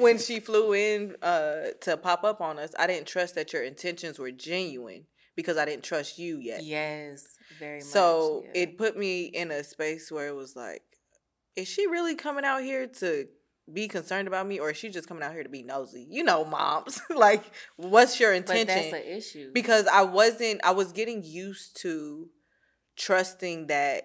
when 0.02 0.18
she 0.18 0.40
flew 0.40 0.74
in 0.74 1.16
uh, 1.22 1.70
to 1.82 1.98
pop 1.98 2.24
up 2.24 2.42
on 2.42 2.60
us, 2.60 2.74
I 2.78 2.88
didn't 2.88 3.08
trust 3.08 3.36
that 3.36 3.54
your 3.54 3.64
intentions 3.64 4.20
were 4.20 4.32
genuine 4.32 5.06
because 5.36 5.58
I 5.58 5.66
didn't 5.66 5.84
trust 5.84 6.20
you 6.20 6.38
yet. 6.38 6.64
Yes, 6.64 7.38
very 7.60 7.80
much. 7.80 7.88
So 7.88 8.44
yeah. 8.46 8.62
it 8.62 8.78
put 8.78 8.98
me 8.98 9.26
in 9.26 9.52
a 9.52 9.64
space 9.64 10.12
where 10.12 10.28
it 10.28 10.36
was 10.36 10.56
like, 10.56 10.84
is 11.56 11.68
she 11.68 11.88
really 11.88 12.16
coming 12.16 12.46
out 12.46 12.62
here 12.62 12.88
to 12.88 13.28
be 13.72 13.88
concerned 13.88 14.28
about 14.28 14.48
me, 14.48 14.60
or 14.60 14.70
is 14.72 14.78
she 14.78 14.90
just 14.90 15.08
coming 15.08 15.24
out 15.24 15.34
here 15.34 15.44
to 15.44 15.50
be 15.50 15.64
nosy? 15.64 16.08
You 16.10 16.24
know, 16.24 16.46
moms. 16.46 17.02
like, 17.16 17.44
what's 17.76 18.20
your 18.20 18.32
But 18.32 18.38
intention? 18.38 18.92
that's 18.92 18.94
an 18.94 19.12
issue. 19.12 19.52
because 19.54 19.88
I 19.88 20.04
wasn't. 20.04 20.62
I 20.64 20.72
was 20.72 20.92
getting 20.92 21.24
used 21.24 21.80
to 21.82 22.30
trusting 22.98 23.68
that 23.68 24.04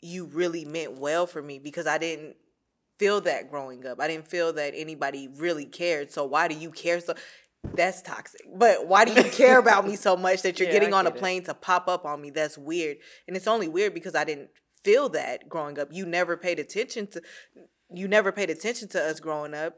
you 0.00 0.24
really 0.26 0.64
meant 0.64 0.98
well 0.98 1.26
for 1.26 1.40
me 1.42 1.58
because 1.58 1.86
I 1.86 1.98
didn't 1.98 2.36
feel 2.98 3.20
that 3.22 3.50
growing 3.50 3.86
up. 3.86 4.00
I 4.00 4.08
didn't 4.08 4.28
feel 4.28 4.52
that 4.54 4.74
anybody 4.76 5.28
really 5.36 5.66
cared. 5.66 6.10
So 6.10 6.24
why 6.24 6.48
do 6.48 6.54
you 6.54 6.70
care 6.70 7.00
so? 7.00 7.14
that's 7.74 8.02
toxic. 8.02 8.40
But 8.56 8.88
why 8.88 9.04
do 9.04 9.12
you 9.12 9.30
care 9.30 9.58
about 9.60 9.86
me 9.86 9.94
so 9.94 10.16
much 10.16 10.42
that 10.42 10.58
you're 10.58 10.66
Yeah, 10.66 10.72
getting 10.74 10.92
I 10.92 10.98
on 10.98 11.06
a 11.06 11.10
get 11.10 11.16
it. 11.16 11.20
plane 11.20 11.42
to 11.44 11.54
pop 11.54 11.86
up 11.86 12.04
on 12.04 12.20
me? 12.20 12.30
That's 12.30 12.58
weird. 12.58 12.96
And 13.28 13.36
it's 13.36 13.46
only 13.46 13.68
weird 13.68 13.94
because 13.94 14.16
I 14.16 14.24
didn't 14.24 14.48
feel 14.82 15.08
that 15.10 15.48
growing 15.48 15.78
up. 15.78 15.88
You 15.92 16.04
never 16.04 16.36
paid 16.36 16.58
attention 16.58 17.06
to 17.08 17.22
you 17.94 18.08
never 18.08 18.32
paid 18.32 18.50
attention 18.50 18.88
to 18.88 19.02
us 19.02 19.20
growing 19.20 19.54
up. 19.54 19.76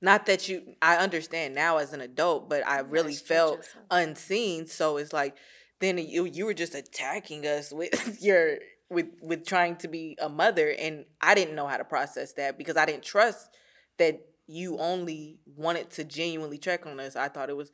Not 0.00 0.26
that 0.26 0.48
you 0.48 0.74
I 0.82 0.96
understand 0.96 1.54
now 1.54 1.78
as 1.78 1.92
an 1.92 2.00
adult, 2.00 2.48
but 2.48 2.66
I 2.66 2.80
really 2.80 3.14
stretch 3.14 3.28
felt 3.28 3.56
yourself. 3.58 3.84
unseen. 3.90 4.66
So 4.66 4.96
it's 4.96 5.12
like 5.12 5.36
then 5.80 5.98
you 5.98 6.24
you 6.24 6.46
were 6.46 6.54
just 6.54 6.74
attacking 6.74 7.46
us 7.46 7.72
with 7.72 8.18
your 8.22 8.58
with 8.90 9.06
with 9.22 9.46
trying 9.46 9.76
to 9.76 9.88
be 9.88 10.16
a 10.20 10.28
mother 10.28 10.74
and 10.78 11.04
I 11.20 11.34
didn't 11.34 11.54
know 11.54 11.66
how 11.66 11.76
to 11.76 11.84
process 11.84 12.32
that 12.34 12.56
because 12.58 12.76
I 12.76 12.86
didn't 12.86 13.04
trust 13.04 13.50
that 13.98 14.20
you 14.46 14.78
only 14.78 15.38
wanted 15.56 15.90
to 15.90 16.04
genuinely 16.04 16.58
check 16.58 16.86
on 16.86 16.98
us. 17.00 17.16
I 17.16 17.28
thought 17.28 17.50
it 17.50 17.56
was 17.56 17.70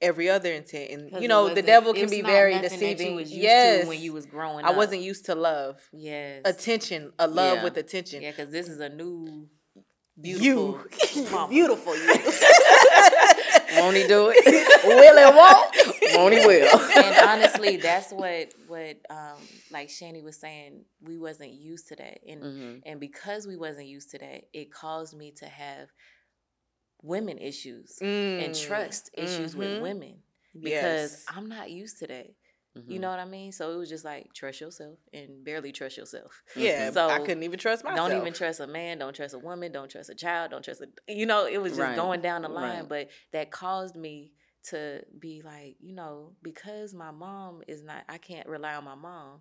every 0.00 0.28
other 0.30 0.52
intent 0.52 0.90
and 0.90 1.22
you 1.22 1.28
know 1.28 1.52
the 1.52 1.62
devil 1.62 1.92
can 1.92 2.08
be 2.08 2.22
very 2.22 2.54
you 2.54 2.60
deceiving. 2.60 3.14
was 3.16 3.30
used 3.30 3.42
to 3.42 3.46
yes. 3.46 3.86
when 3.88 4.00
you 4.00 4.12
was 4.12 4.26
growing 4.26 4.64
I 4.64 4.68
up. 4.68 4.76
wasn't 4.76 5.02
used 5.02 5.26
to 5.26 5.34
love. 5.34 5.80
Yes. 5.92 6.42
Attention, 6.44 7.12
a 7.18 7.26
love 7.26 7.58
Yeah. 7.58 7.64
with 7.64 7.76
attention. 7.76 8.22
Yeah, 8.22 8.30
because 8.30 8.50
this 8.52 8.68
is 8.68 8.78
a 8.80 8.88
new 8.88 9.48
you. 10.20 10.38
beautiful 10.38 11.24
mama. 11.32 11.48
Beautiful 11.48 11.96
you. 11.96 12.06
Won't 13.76 13.96
he 13.96 14.06
do 14.06 14.32
it? 14.34 14.84
Will 14.84 15.18
and 15.18 15.36
won't. 15.36 16.14
Won't 16.14 16.34
he 16.34 16.46
will? 16.46 16.80
and 16.96 17.28
honestly, 17.28 17.76
that's 17.76 18.10
what 18.12 18.52
what 18.66 18.96
um 19.10 19.36
like 19.70 19.88
Shani 19.88 20.22
was 20.22 20.36
saying. 20.40 20.84
We 21.02 21.18
wasn't 21.18 21.52
used 21.52 21.88
to 21.88 21.96
that, 21.96 22.20
and 22.26 22.42
Mhm. 22.42 22.82
and 22.86 22.98
because 23.00 23.46
we 23.46 23.56
wasn't 23.56 23.86
used 23.86 24.10
to 24.12 24.18
that, 24.18 24.44
it 24.52 24.72
caused 24.72 25.16
me 25.16 25.32
to 25.38 25.46
have 25.46 25.88
women 27.02 27.38
issues 27.38 27.98
and 28.00 28.52
Mm, 28.54 28.66
trust 28.66 29.10
issues 29.14 29.54
mhm. 29.54 29.58
with 29.58 29.80
women 29.80 30.22
because 30.58 31.12
Yes. 31.12 31.24
I'm 31.28 31.48
not 31.48 31.70
used 31.70 31.98
to 32.00 32.06
that. 32.08 32.34
Mm-hmm. 32.76 32.92
You 32.92 32.98
know 33.00 33.10
what 33.10 33.18
I 33.18 33.24
mean? 33.24 33.50
So 33.52 33.72
it 33.72 33.76
was 33.76 33.88
just 33.88 34.04
like 34.04 34.32
trust 34.34 34.60
yourself 34.60 34.98
and 35.12 35.42
barely 35.44 35.72
trust 35.72 35.96
yourself. 35.96 36.42
Yeah, 36.54 36.90
So, 36.92 37.08
I 37.08 37.18
couldn't 37.20 37.42
even 37.42 37.58
trust 37.58 37.82
myself. 37.84 38.08
Don't 38.10 38.20
even 38.20 38.32
trust 38.34 38.60
a 38.60 38.66
man. 38.66 38.98
Don't 38.98 39.14
trust 39.16 39.34
a 39.34 39.38
woman. 39.38 39.72
Don't 39.72 39.90
trust 39.90 40.10
a 40.10 40.14
child. 40.14 40.50
Don't 40.52 40.64
trust 40.64 40.82
a. 40.82 41.12
You 41.12 41.26
know, 41.26 41.46
it 41.46 41.58
was 41.58 41.72
just 41.72 41.80
Right, 41.80 41.96
going 41.96 42.20
down 42.20 42.42
the 42.42 42.48
line. 42.48 42.80
right. 42.80 42.88
But 42.88 43.10
that 43.32 43.50
caused 43.50 43.96
me 43.96 44.32
to 44.70 45.02
be 45.18 45.42
like, 45.42 45.76
you 45.80 45.94
know, 45.94 46.34
because 46.42 46.94
my 46.94 47.10
mom 47.10 47.62
is 47.66 47.82
not. 47.82 48.04
I 48.08 48.18
can't 48.18 48.46
rely 48.48 48.74
on 48.74 48.84
my 48.84 48.94
mom. 48.94 49.40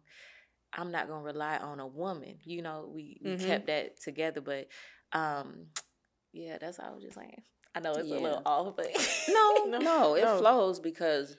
I'm 0.73 0.91
not 0.91 1.07
gonna 1.07 1.23
rely 1.23 1.57
on 1.57 1.79
a 1.79 1.87
woman. 1.87 2.37
You 2.43 2.61
know, 2.61 2.89
we, 2.93 3.19
we 3.23 3.31
Mhm. 3.31 3.45
kept 3.45 3.67
that 3.67 3.99
together. 4.01 4.41
But 4.41 4.67
um, 5.11 5.67
yeah, 6.37 6.57
that's 6.59 6.79
all 6.79 6.87
I 6.91 6.93
was 6.93 7.03
just 7.03 7.15
saying. 7.15 7.41
I 7.75 7.79
know 7.79 7.93
it's 7.93 8.07
Yeah. 8.07 8.17
a 8.17 8.21
little 8.21 8.41
off, 8.45 8.75
but 8.75 8.87
No, 9.29 9.65
No, 9.67 9.77
no, 9.79 10.15
it 10.15 10.23
no. 10.23 10.37
flows 10.39 10.79
because 10.79 11.35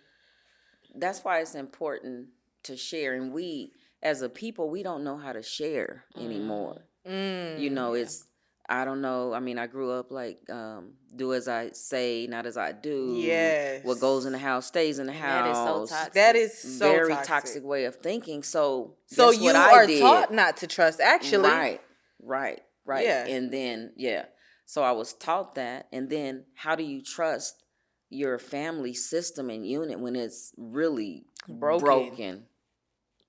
that's 0.94 1.24
why 1.24 1.40
it's 1.40 1.54
important 1.54 2.28
to 2.64 2.76
share. 2.76 3.14
And 3.14 3.32
we, 3.32 3.72
as 4.02 4.22
a 4.22 4.28
people, 4.28 4.70
we 4.70 4.82
don't 4.82 5.04
know 5.04 5.16
how 5.16 5.32
to 5.32 5.42
share 5.42 6.04
anymore. 6.16 6.82
Mm, 7.06 7.58
You 7.60 7.70
know, 7.70 7.94
it's 7.94 8.24
I 8.70 8.84
don't 8.84 9.00
know. 9.00 9.32
I 9.32 9.40
mean, 9.40 9.58
I 9.58 9.66
grew 9.66 9.90
up 9.92 10.10
like 10.10 10.38
um, 10.50 10.92
do 11.16 11.32
as 11.32 11.48
I 11.48 11.70
say, 11.70 12.26
not 12.28 12.44
as 12.44 12.58
I 12.58 12.72
do. 12.72 13.14
Yes. 13.16 13.82
What 13.82 13.98
goes 13.98 14.26
in 14.26 14.32
the 14.32 14.38
house 14.38 14.66
stays 14.66 14.98
in 14.98 15.06
the 15.06 15.12
house. 15.14 15.46
That 15.46 15.50
is 15.50 15.56
so 15.56 15.96
toxic. 15.96 16.12
That 16.12 16.36
is 16.36 16.78
so 16.78 16.92
Very 16.92 17.08
toxic. 17.14 17.26
toxic. 17.28 17.64
way 17.64 17.84
of 17.86 17.96
thinking. 17.96 18.42
So, 18.42 18.96
So 19.06 19.30
you 19.30 19.44
what 19.44 19.56
I 19.56 19.72
are 19.72 19.86
did. 19.86 20.00
taught 20.02 20.34
not 20.34 20.58
to 20.58 20.66
trust. 20.66 21.00
Actually, 21.00 21.48
Right, 21.48 21.80
right, 22.22 22.60
right. 22.84 23.06
Yeah. 23.06 23.26
And 23.26 23.50
then, 23.50 23.92
yeah. 23.96 24.26
So 24.68 24.82
I 24.82 24.92
was 24.92 25.14
taught 25.14 25.54
that. 25.54 25.88
And 25.92 26.10
then, 26.10 26.44
how 26.54 26.75
do 26.76 26.82
you 26.84 27.00
trust 27.00 27.64
your 28.10 28.38
family 28.38 28.92
system 28.92 29.48
and 29.48 29.66
unit 29.66 29.98
when 29.98 30.14
it's 30.14 30.52
really 30.58 31.25
Broken. 31.48 31.84
broken? 31.84 32.46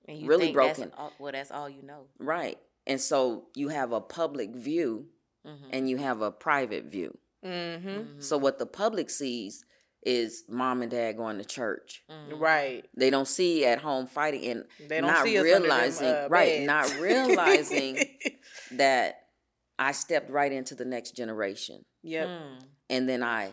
and 0.08 0.18
you 0.18 0.26
Really 0.28 0.46
think 0.46 0.56
that's 0.56 0.78
broken. 0.78 0.94
all- 0.98 1.12
well, 1.18 1.32
that's 1.32 1.50
all 1.50 1.68
you 1.70 1.82
know. 1.82 2.06
Right. 2.18 2.58
And 2.86 3.00
so 3.00 3.46
you 3.54 3.68
have 3.68 3.92
a 3.92 4.00
public 4.00 4.50
view 4.54 5.06
Mhm. 5.46 5.68
and 5.70 5.88
you 5.88 5.96
have 5.98 6.20
a 6.20 6.30
private 6.32 6.84
view. 6.86 7.16
Mm-hmm. 7.44 7.88
Mhm. 7.88 8.22
So 8.22 8.36
what 8.36 8.58
the 8.58 8.66
public 8.66 9.08
sees 9.08 9.64
is 10.02 10.44
mom 10.48 10.82
and 10.82 10.90
dad 10.90 11.16
going 11.16 11.38
to 11.38 11.44
church. 11.44 12.02
Mhm. 12.10 12.40
Right. 12.40 12.84
They 12.94 13.08
don't 13.10 13.28
see 13.28 13.64
at 13.64 13.78
home 13.80 14.06
fighting 14.06 14.44
and 14.50 14.64
They 14.88 15.00
don't 15.00 15.10
not 15.12 15.24
see 15.24 15.38
us 15.38 15.44
them, 15.46 15.62
realizing 15.62 16.08
uh, 16.08 16.28
right, 16.30 16.62
not 16.62 16.92
realizing 16.98 18.18
that 18.72 19.28
I 19.80 19.90
stepped 19.92 20.30
right 20.30 20.52
into 20.52 20.74
the 20.76 20.84
next 20.84 21.16
generation. 21.16 21.82
yep. 22.02 22.28
Mm. 22.28 22.58
and 22.88 23.08
then 23.08 23.22
I 23.22 23.52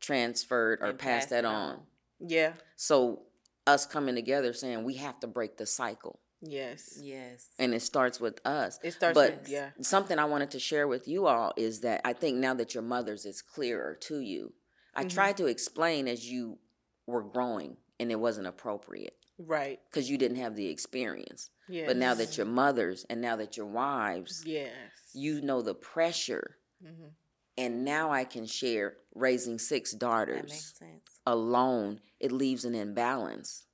transferred 0.00 0.80
or 0.80 0.86
And 0.86 0.98
passed 0.98 1.10
passed 1.20 1.30
that 1.30 1.44
on. 1.44 1.54
on. 1.54 1.80
Yeah. 2.20 2.54
So 2.76 3.22
us 3.66 3.86
coming 3.86 4.14
together 4.14 4.52
saying 4.52 4.84
we 4.84 4.94
have 4.94 5.20
to 5.20 5.26
break 5.26 5.56
the 5.56 5.66
cycle. 5.66 6.18
Yes. 6.40 6.98
Yes. 7.00 7.48
And 7.58 7.72
it 7.72 7.82
starts 7.82 8.20
with 8.20 8.40
us. 8.44 8.78
It 8.82 8.92
starts 8.92 9.14
but 9.14 9.40
with 9.42 9.48
yeah. 9.48 9.70
something 9.80 10.18
I 10.18 10.24
wanted 10.24 10.50
to 10.52 10.58
share 10.58 10.88
with 10.88 11.06
you 11.06 11.26
all 11.26 11.52
is 11.56 11.80
that 11.82 12.00
I 12.04 12.12
think 12.14 12.38
now 12.38 12.54
that 12.54 12.74
your 12.74 12.82
mother's 12.82 13.24
is 13.26 13.42
clearer 13.42 13.94
to 14.02 14.18
you, 14.20 14.52
I 14.94 15.04
Mhm. 15.04 15.10
tried 15.14 15.36
to 15.36 15.46
explain 15.46 16.08
as 16.08 16.28
you 16.28 16.58
were 17.06 17.22
growing 17.22 17.76
and 18.00 18.10
it 18.10 18.16
wasn't 18.16 18.48
appropriate 18.48 19.16
Right. 19.38 19.80
because 19.90 20.08
you 20.10 20.18
didn't 20.18 20.36
have 20.38 20.54
the 20.56 20.68
experience. 20.68 21.50
Yeah. 21.68 21.86
But 21.86 21.96
now 21.96 22.14
that 22.14 22.36
you're 22.36 22.46
mothers 22.46 23.04
and 23.10 23.20
now 23.20 23.36
that 23.36 23.56
you're 23.56 23.66
wives, 23.66 24.42
yes, 24.46 24.70
you 25.14 25.40
know 25.40 25.62
the 25.62 25.74
pressure. 25.74 26.56
hmm 26.82 27.08
And 27.56 27.84
now 27.84 28.10
I 28.10 28.24
can 28.24 28.46
share 28.46 28.96
raising 29.14 29.58
six 29.58 29.92
daughters. 29.92 30.42
That 30.42 30.48
makes 30.50 30.78
sense. 30.78 31.20
alone, 31.26 32.00
it 32.20 32.32
leaves 32.32 32.64
an 32.64 32.74
imbalance. 32.74 33.64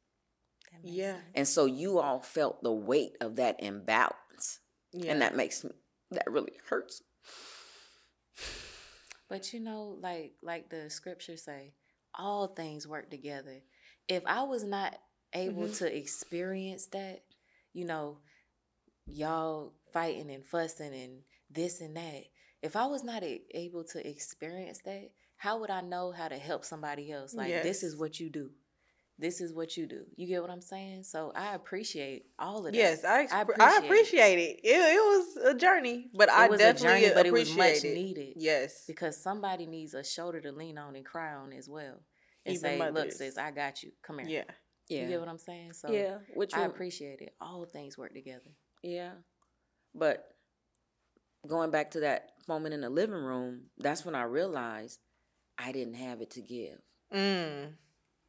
Yeah. 0.83 1.13
sense. 1.15 1.25
And 1.35 1.49
so 1.49 1.67
you 1.67 1.99
all 1.99 2.21
felt 2.21 2.63
the 2.63 2.73
weight 2.73 3.17
of 3.21 3.37
that 3.37 3.57
imbalance. 3.63 4.61
Yeah. 4.93 5.13
And 5.13 5.23
that 5.23 5.37
makes 5.37 5.65
me, 5.65 5.71
that 6.13 6.31
really 6.31 6.53
hurts. 6.69 7.03
But 9.29 9.53
you 9.53 9.61
know, 9.61 9.99
like 10.01 10.33
like 10.43 10.71
the 10.71 10.89
scriptures 10.91 11.43
say, 11.43 11.73
all 12.15 12.47
things 12.49 12.87
work 12.87 13.11
together. 13.11 13.63
If 14.09 14.23
I 14.27 14.43
was 14.43 14.65
not 14.65 14.97
able 15.33 15.65
Mhm. 15.69 15.79
to 15.79 15.97
experience 15.97 16.87
that, 16.87 17.25
you 17.73 17.85
know, 17.85 18.21
y'all 19.07 19.73
fighting 19.93 20.31
and 20.31 20.45
fussing 20.45 20.95
and 20.95 21.23
this 21.51 21.81
and 21.81 21.97
that, 21.97 22.25
if 22.63 22.77
I 22.77 22.87
was 22.87 23.03
not 23.03 23.23
a- 23.23 23.45
able 23.57 23.85
to 23.85 24.07
experience 24.09 24.81
that, 24.85 25.11
how 25.37 25.59
would 25.61 25.71
I 25.71 25.81
know 25.81 26.11
how 26.11 26.29
to 26.29 26.37
help 26.37 26.65
somebody 26.65 27.11
else? 27.13 27.35
Like 27.35 27.63
this 27.63 27.83
is 27.83 27.97
what 27.97 28.19
you 28.21 28.29
do. 28.31 28.51
This 29.21 29.41
is 29.41 29.53
what 29.53 29.77
you 29.77 29.87
do. 29.87 30.07
You 30.15 30.29
get 30.29 30.43
what 30.43 30.51
I'm 30.51 30.61
saying? 30.61 31.03
So 31.03 31.33
I 31.35 31.55
appreciate 31.55 32.27
all 32.39 32.59
of 32.67 32.73
that. 32.73 32.75
Yes, 32.75 33.05
I, 33.05 33.27
I, 33.33 33.43
appreciate 33.43 33.59
it. 33.59 33.85
appreciate 33.85 34.39
it. 34.39 34.61
it. 34.63 34.95
It 34.97 35.01
was 35.01 35.37
a 35.39 35.55
journey, 35.55 36.09
but 36.15 36.29
I 36.31 36.45
It 36.45 36.51
was 36.51 36.61
a 36.61 36.65
definitely 36.73 37.01
journey, 37.01 37.15
but 37.15 37.27
it 37.27 37.33
was 37.33 37.57
much 37.57 37.85
it. 37.85 37.95
needed. 37.95 38.35
Yes, 38.37 38.85
because 38.87 39.21
somebody 39.21 39.67
needs 39.67 39.95
a 39.95 40.05
shoulder 40.05 40.41
to 40.43 40.53
lean 40.53 40.79
on 40.79 40.95
and 40.95 41.05
cry 41.05 41.35
on 41.35 41.53
as 41.53 41.69
well, 41.69 42.01
and 42.47 42.55
Even 42.57 42.79
say, 42.79 42.91
"Look, 42.93 43.11
sis, 43.11 43.37
I 43.39 43.51
got 43.51 43.83
you. 43.83 43.91
Come 44.03 44.21
here." 44.21 44.29
yeah, 44.47 44.55
You 44.89 45.07
get 45.07 45.21
what 45.21 45.29
I'm 45.29 45.39
saying? 45.39 45.73
So 45.75 45.91
yeah. 45.91 46.19
Which 46.35 46.55
I 46.55 46.63
appreciate 46.65 47.21
it. 47.21 47.35
All 47.41 47.65
things 47.65 47.99
work 47.99 48.15
together. 48.15 48.51
Yeah. 48.83 49.13
But 49.95 50.25
going 51.47 51.71
back 51.71 51.91
to 51.93 52.01
that 52.01 52.31
moment 52.47 52.75
in 52.75 52.81
the 52.81 52.91
living 52.91 53.17
room, 53.17 53.65
that's 53.79 54.05
when 54.05 54.15
I 54.15 54.23
realized 54.23 54.99
I 55.59 55.73
didn't 55.73 55.95
have 55.95 56.21
it 56.21 56.31
to 56.33 56.41
give. 56.43 56.79
mm. 57.13 57.73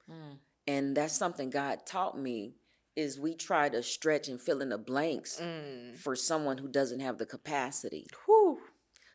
Mm. 0.10 0.38
And 0.68 0.96
that's 0.98 1.14
something 1.16 1.50
God 1.50 1.86
taught 1.86 2.18
me 2.18 2.56
is 2.96 3.20
we 3.20 3.34
try 3.36 3.70
to 3.70 3.82
stretch 3.82 4.28
and 4.28 4.42
fill 4.42 4.62
in 4.62 4.70
the 4.70 4.78
blanks 4.78 5.40
Mm. 5.40 5.96
for 5.98 6.16
someone 6.16 6.58
who 6.58 6.68
doesn't 6.68 7.00
have 7.00 7.18
the 7.18 7.26
capacity. 7.26 8.08
Whew. 8.26 8.60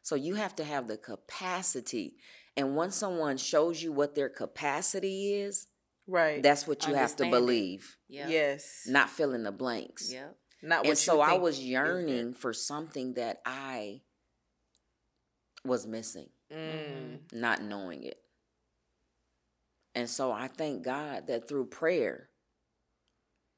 So 0.03 0.15
you 0.15 0.35
have 0.35 0.55
to 0.57 0.65
have 0.65 0.87
the 0.87 0.97
capacity. 0.97 2.17
And 2.57 2.77
once 2.77 2.95
someone 2.97 3.37
shows 3.37 3.83
you 3.83 3.93
what 3.93 4.15
their 4.15 4.29
capacity 4.29 5.35
is, 5.35 5.67
right. 6.07 6.43
that's 6.43 6.67
what 6.67 6.87
you 6.87 6.95
have 6.95 7.17
to 7.17 7.29
believe, 7.31 7.97
Yeah. 8.09 8.29
yes, 8.29 8.85
not 8.87 9.11
fill 9.11 9.33
in 9.35 9.43
the 9.43 9.53
blanks. 9.53 10.13
Yep. 10.13 10.37
not 10.63 10.79
what 10.81 10.89
And 10.89 10.99
so 10.99 11.17
you 11.17 11.21
I 11.21 11.35
was 11.39 11.61
yearning 11.61 12.33
for 12.35 12.53
something 12.53 13.15
that 13.15 13.41
I 13.45 14.03
was 15.65 15.87
missing, 15.87 16.29
Mm. 16.51 17.33
not 17.33 17.63
knowing 17.63 18.03
it. 18.05 18.21
And 19.95 20.09
so 20.11 20.33
I 20.33 20.49
thank 20.49 20.83
God 20.83 21.27
that 21.29 21.49
through 21.49 21.67
prayer, 21.67 22.29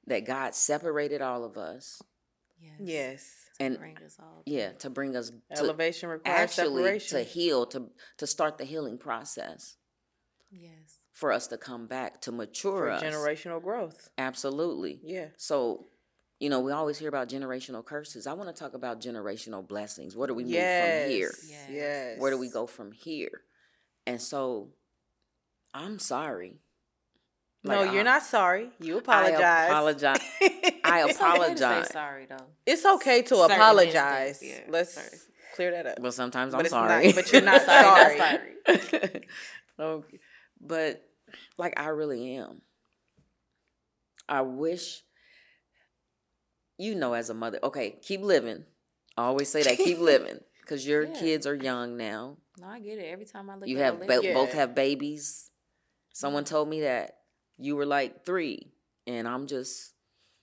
that 0.06 0.24
God 0.24 0.54
separated 0.54 1.20
all 1.22 1.44
of 1.44 1.56
us. 1.56 2.00
Yes. 2.60 2.74
Yes, 2.80 3.34
And 3.60 3.78
Bring 3.78 3.96
us 3.98 4.16
all. 4.18 4.42
yeah, 4.46 4.72
to 4.72 4.90
bring 4.90 5.14
us 5.16 5.30
to 5.30 5.36
elevation 5.62 6.08
requires 6.08 6.38
actually 6.58 6.82
separation. 6.82 7.18
to 7.18 7.24
heal, 7.24 7.66
to 7.66 7.90
to 8.18 8.26
start 8.26 8.58
the 8.58 8.64
healing 8.64 8.98
process 8.98 9.76
Yes. 10.50 11.00
For 11.16 11.32
us 11.32 11.46
to 11.46 11.56
come 11.56 11.86
back 11.86 12.20
to 12.20 12.30
mature 12.30 12.76
for 12.76 12.90
us. 12.90 13.02
generational 13.02 13.62
growth. 13.62 14.10
Absolutely. 14.18 15.00
Yeah, 15.02 15.28
So, 15.38 15.86
you 16.40 16.50
know, 16.50 16.60
we 16.60 16.72
always 16.72 16.98
hear 16.98 17.08
about 17.08 17.30
generational 17.30 17.82
curses. 17.82 18.26
I 18.26 18.34
want 18.34 18.54
to 18.54 18.58
talk 18.62 18.74
about 18.74 19.00
generational 19.00 19.66
blessings. 19.66 20.14
Where 20.14 20.28
do 20.28 20.34
we 20.34 20.42
move 20.44 20.52
yes, 20.52 21.04
from 21.04 21.10
here? 21.10 21.32
Yes. 21.48 21.66
yes. 21.70 22.20
Where 22.20 22.30
do 22.30 22.36
we 22.38 22.50
go 22.50 22.66
from 22.66 22.92
here? 22.92 23.40
And 24.06 24.20
so 24.20 24.68
I'm 25.72 25.98
sorry. 25.98 26.60
no, 27.64 27.82
you're 27.82 28.00
I- 28.00 28.12
not 28.12 28.22
sorry. 28.22 28.68
You 28.78 28.98
apologize. 28.98 29.40
I 29.40 29.66
apologize. 29.68 30.18
apologize. 30.42 30.72
I 30.84 31.04
It's 31.08 31.18
okay 31.18 31.24
apologize. 31.34 31.86
say 31.86 31.92
sorry 31.94 32.26
though. 32.26 32.46
It's 32.66 32.84
okay 32.84 33.22
to 33.22 33.34
Certain 33.36 33.56
apologize. 33.56 34.28
instance, 34.42 34.52
yeah, 34.66 34.70
Let's 34.70 34.92
sorry. 34.94 35.08
clear 35.54 35.70
that 35.70 35.86
up. 35.86 36.00
Well, 36.00 36.12
sometimes 36.12 36.52
But 36.52 36.58
I'm 36.58 36.64
it's 36.66 36.74
not- 36.74 36.88
sorry. 36.90 37.12
but 37.14 37.32
you're 37.32 37.40
not 37.40 37.62
Sorry, 37.64 38.18
sorry. 38.18 38.18
not 38.68 38.80
sorry. 38.82 39.22
okay. 39.80 40.18
But 40.60 41.02
like 41.58 41.78
I 41.78 41.88
really 41.88 42.34
am. 42.36 42.62
I 44.28 44.40
wish 44.42 45.02
you 46.78 46.94
know 46.94 47.14
as 47.14 47.30
a 47.30 47.34
mother. 47.34 47.58
Okay, 47.62 47.98
keep 48.02 48.20
living. 48.22 48.64
I 49.16 49.24
always 49.24 49.48
say 49.48 49.62
that 49.62 49.76
keep 49.78 49.98
living 50.12 50.38
because 50.60 50.86
your 50.86 51.04
Yeah. 51.04 51.18
kids 51.20 51.46
are 51.46 51.54
young 51.54 51.96
now. 51.96 52.36
No, 52.58 52.66
I 52.68 52.80
get 52.80 52.98
it. 52.98 53.06
Every 53.06 53.24
time 53.26 53.50
I 53.50 53.56
look 53.56 53.68
You 53.68 53.78
have 53.78 54.00
a 54.02 54.04
bo- 54.06 54.16
list- 54.20 54.34
both 54.34 54.52
have 54.52 54.74
babies. 54.74 55.50
Someone 56.12 56.44
told 56.44 56.68
me 56.68 56.80
that 56.80 57.18
you 57.58 57.76
were 57.76 57.86
like 57.86 58.24
three, 58.24 58.72
and 59.06 59.28
I'm 59.28 59.46
just 59.46 59.92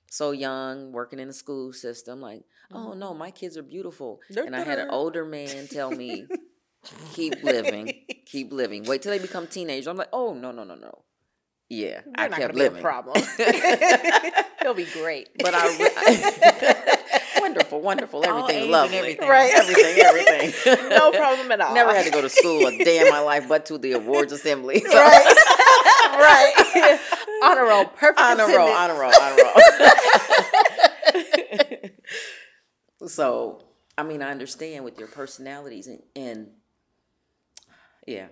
so 0.10 0.32
young, 0.32 0.91
working 0.91 1.19
in 1.19 1.27
the 1.27 1.34
school 1.34 1.73
system. 1.73 2.21
Like, 2.21 2.43
oh 2.71 2.89
mm-hmm. 2.91 2.99
no, 2.99 3.13
my 3.13 3.32
kids 3.32 3.58
are 3.58 3.63
beautiful. 3.63 4.21
And 4.36 4.56
I 4.56 4.63
had 4.63 4.77
an 4.79 4.89
older 4.91 5.25
man 5.25 5.67
tell 5.67 5.89
me, 5.91 6.27
keep 7.13 7.43
living, 7.43 7.93
keep 8.26 8.52
living. 8.52 8.84
Wait 8.86 9.02
till 9.02 9.12
they 9.12 9.19
become 9.19 9.48
teenagers. 9.48 9.88
I'm 9.88 9.98
like, 9.98 10.10
oh 10.13 10.34
no, 10.34 10.52
no, 10.52 10.63
no, 10.63 10.76
no. 10.76 11.04
Yeah, 11.69 12.02
You're 12.06 12.13
I 12.17 12.28
not 12.28 12.39
kept 12.39 12.56
living. 12.56 12.74
Be 12.76 12.80
a 12.80 12.82
problem. 12.84 13.15
It'll 14.62 14.74
be 14.76 14.86
great. 14.93 15.30
But 15.39 15.54
I, 15.56 15.67
re- 15.78 17.41
wonderful, 17.41 17.82
wonderful, 17.82 18.24
everything, 18.26 18.69
lovely, 18.69 18.98
everything. 18.98 19.28
Right. 19.28 19.52
everything, 19.56 19.98
everything. 20.04 20.89
no 20.89 21.12
problem 21.12 21.52
at 21.52 21.62
all. 21.62 21.74
Never 21.74 21.93
had 21.96 22.06
to 22.06 22.12
go 22.12 22.22
to 22.22 22.30
school 22.30 22.67
a 22.67 22.78
day 22.78 23.00
in 23.00 23.10
my 23.10 23.19
life, 23.22 23.48
but 23.48 23.65
to 23.67 23.78
the 23.80 23.93
awards 23.93 24.32
assembly. 24.34 24.82
So- 24.82 24.93
Right. 24.93 25.36
right. 26.13 27.00
Honor 27.43 27.65
roll. 27.65 27.86
Perfect. 27.86 28.19
honor 28.19 28.48
roll, 28.48 28.69
honor 28.69 29.00
roll, 29.00 29.12
honor 29.19 29.43
roll. 29.43 29.54
so, 33.08 33.63
I 33.98 34.04
mean, 34.04 34.22
I 34.22 34.32
understand 34.32 34.86
with 34.86 35.00
your 35.00 35.08
personalities 35.08 35.88
and, 35.88 36.02
and 36.15 36.48
yeah, 38.07 38.27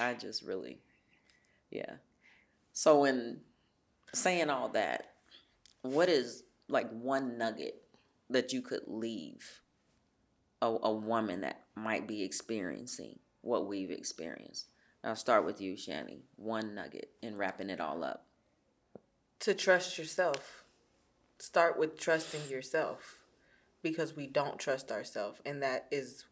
I 0.00 0.14
just 0.14 0.42
really, 0.42 0.78
yeah. 1.70 1.94
So, 2.72 3.04
in 3.04 3.40
saying 4.14 4.50
all 4.50 4.68
that, 4.70 5.12
what 5.82 6.08
is 6.08 6.44
like 6.68 6.90
one 6.90 7.38
nugget 7.38 7.82
that 8.30 8.52
you 8.52 8.62
could 8.62 8.82
leave 8.86 9.60
a, 10.62 10.66
a 10.82 10.92
woman 10.92 11.40
that 11.42 11.62
might 11.76 12.06
be 12.06 12.22
experiencing 12.22 13.18
what 13.42 13.66
we've 13.66 13.90
experienced? 13.90 14.66
I'll 15.04 15.16
start 15.16 15.44
with 15.46 15.60
you, 15.60 15.74
Shani. 15.74 16.20
One 16.36 16.74
nugget 16.74 17.10
and 17.22 17.38
wrapping 17.38 17.70
it 17.70 17.80
all 17.80 18.04
up. 18.04 18.26
to 19.40 19.54
trust 19.54 19.98
yourself. 19.98 20.64
Start 21.38 21.78
with 21.78 21.98
trusting 21.98 22.48
yourself 22.50 23.20
because 23.82 24.14
we 24.14 24.26
don't 24.26 24.58
trust 24.58 24.92
ourselves, 24.92 25.40
and 25.46 25.62
that 25.62 25.86
is 25.90 26.24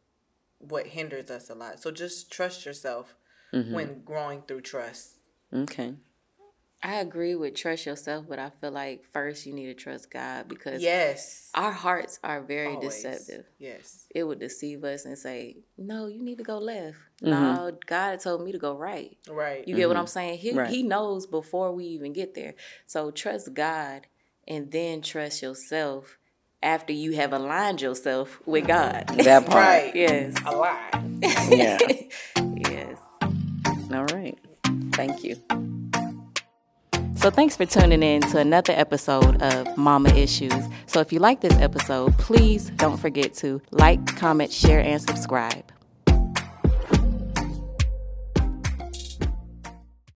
what 0.59 0.87
hinders 0.88 1.31
us 1.31 1.51
a 1.51 1.55
lot. 1.55 1.81
So 1.81 1.90
just 1.90 2.31
trust 2.31 2.66
yourself 2.66 3.14
when 3.53 4.03
growing 4.05 4.42
through 4.42 4.61
trust. 4.62 5.14
Okay. 5.55 5.94
I 6.81 6.97
agree 7.01 7.35
with 7.35 7.55
trust 7.57 7.87
yourself, 7.87 8.27
but 8.29 8.38
I 8.38 8.51
feel 8.51 8.71
like 8.71 9.05
first 9.12 9.47
you 9.47 9.53
need 9.53 9.66
to 9.66 9.75
trust 9.75 10.11
God 10.12 10.47
because 10.47 10.81
Yes. 10.81 11.51
our 11.55 11.73
hearts 11.73 12.21
are 12.23 12.40
very 12.40 12.75
Always. 12.75 13.03
deceptive. 13.03 13.47
Yes. 13.59 14.07
It 14.14 14.23
would 14.25 14.38
deceive 14.38 14.85
us 14.85 15.05
and 15.05 15.18
say, 15.18 15.57
"No, 15.77 16.07
you 16.07 16.23
need 16.23 16.38
to 16.38 16.44
go 16.44 16.59
left." 16.59 16.99
Mm-hmm. 17.23 17.31
No, 17.31 17.79
God 17.87 18.21
told 18.21 18.44
me 18.44 18.53
to 18.53 18.59
go 18.59 18.77
right. 18.77 19.16
Right. 19.29 19.66
You 19.66 19.75
get 19.75 19.88
what 19.88 19.97
I'm 19.97 20.07
saying? 20.07 20.38
He 20.38 20.53
Right. 20.53 20.71
he 20.71 20.83
knows 20.85 21.27
before 21.27 21.73
we 21.73 21.85
even 21.87 22.12
get 22.12 22.35
there. 22.35 22.55
So 22.87 23.11
trust 23.11 23.55
God 23.55 24.07
and 24.47 24.71
then 24.71 25.03
trust 25.03 25.42
yourself 25.42 26.18
after 26.62 26.92
you 26.92 27.12
have 27.12 27.33
aligned 27.33 27.81
yourself 27.81 28.40
with 28.47 28.66
God. 28.66 29.07
That 29.09 29.47
part. 29.47 29.55
right. 29.55 29.94
yes. 29.94 30.35
A 30.44 30.57
lie. 30.57 31.05
Yeah. 31.51 31.79
yes. 32.71 32.99
all 33.92 34.07
right. 34.07 34.38
Thank 34.92 35.25
you. 35.25 35.37
So 37.16 37.31
thanks 37.31 37.57
for 37.57 37.66
tuning 37.66 38.03
in 38.03 38.23
to 38.23 38.38
another 38.38 38.73
episode 38.77 39.42
of 39.42 39.77
Mama 39.77 40.11
Issues. 40.11 40.64
So 40.87 41.01
if 41.01 41.12
you 41.12 41.18
like 41.18 41.40
this 41.40 41.55
episode, 41.55 42.16
please 42.16 42.71
don't 42.77 42.97
forget 42.97 43.35
to 43.35 43.61
like, 43.73 44.16
comment, 44.16 44.53
share, 44.53 44.81
and 44.81 45.03
subscribe. 45.03 45.73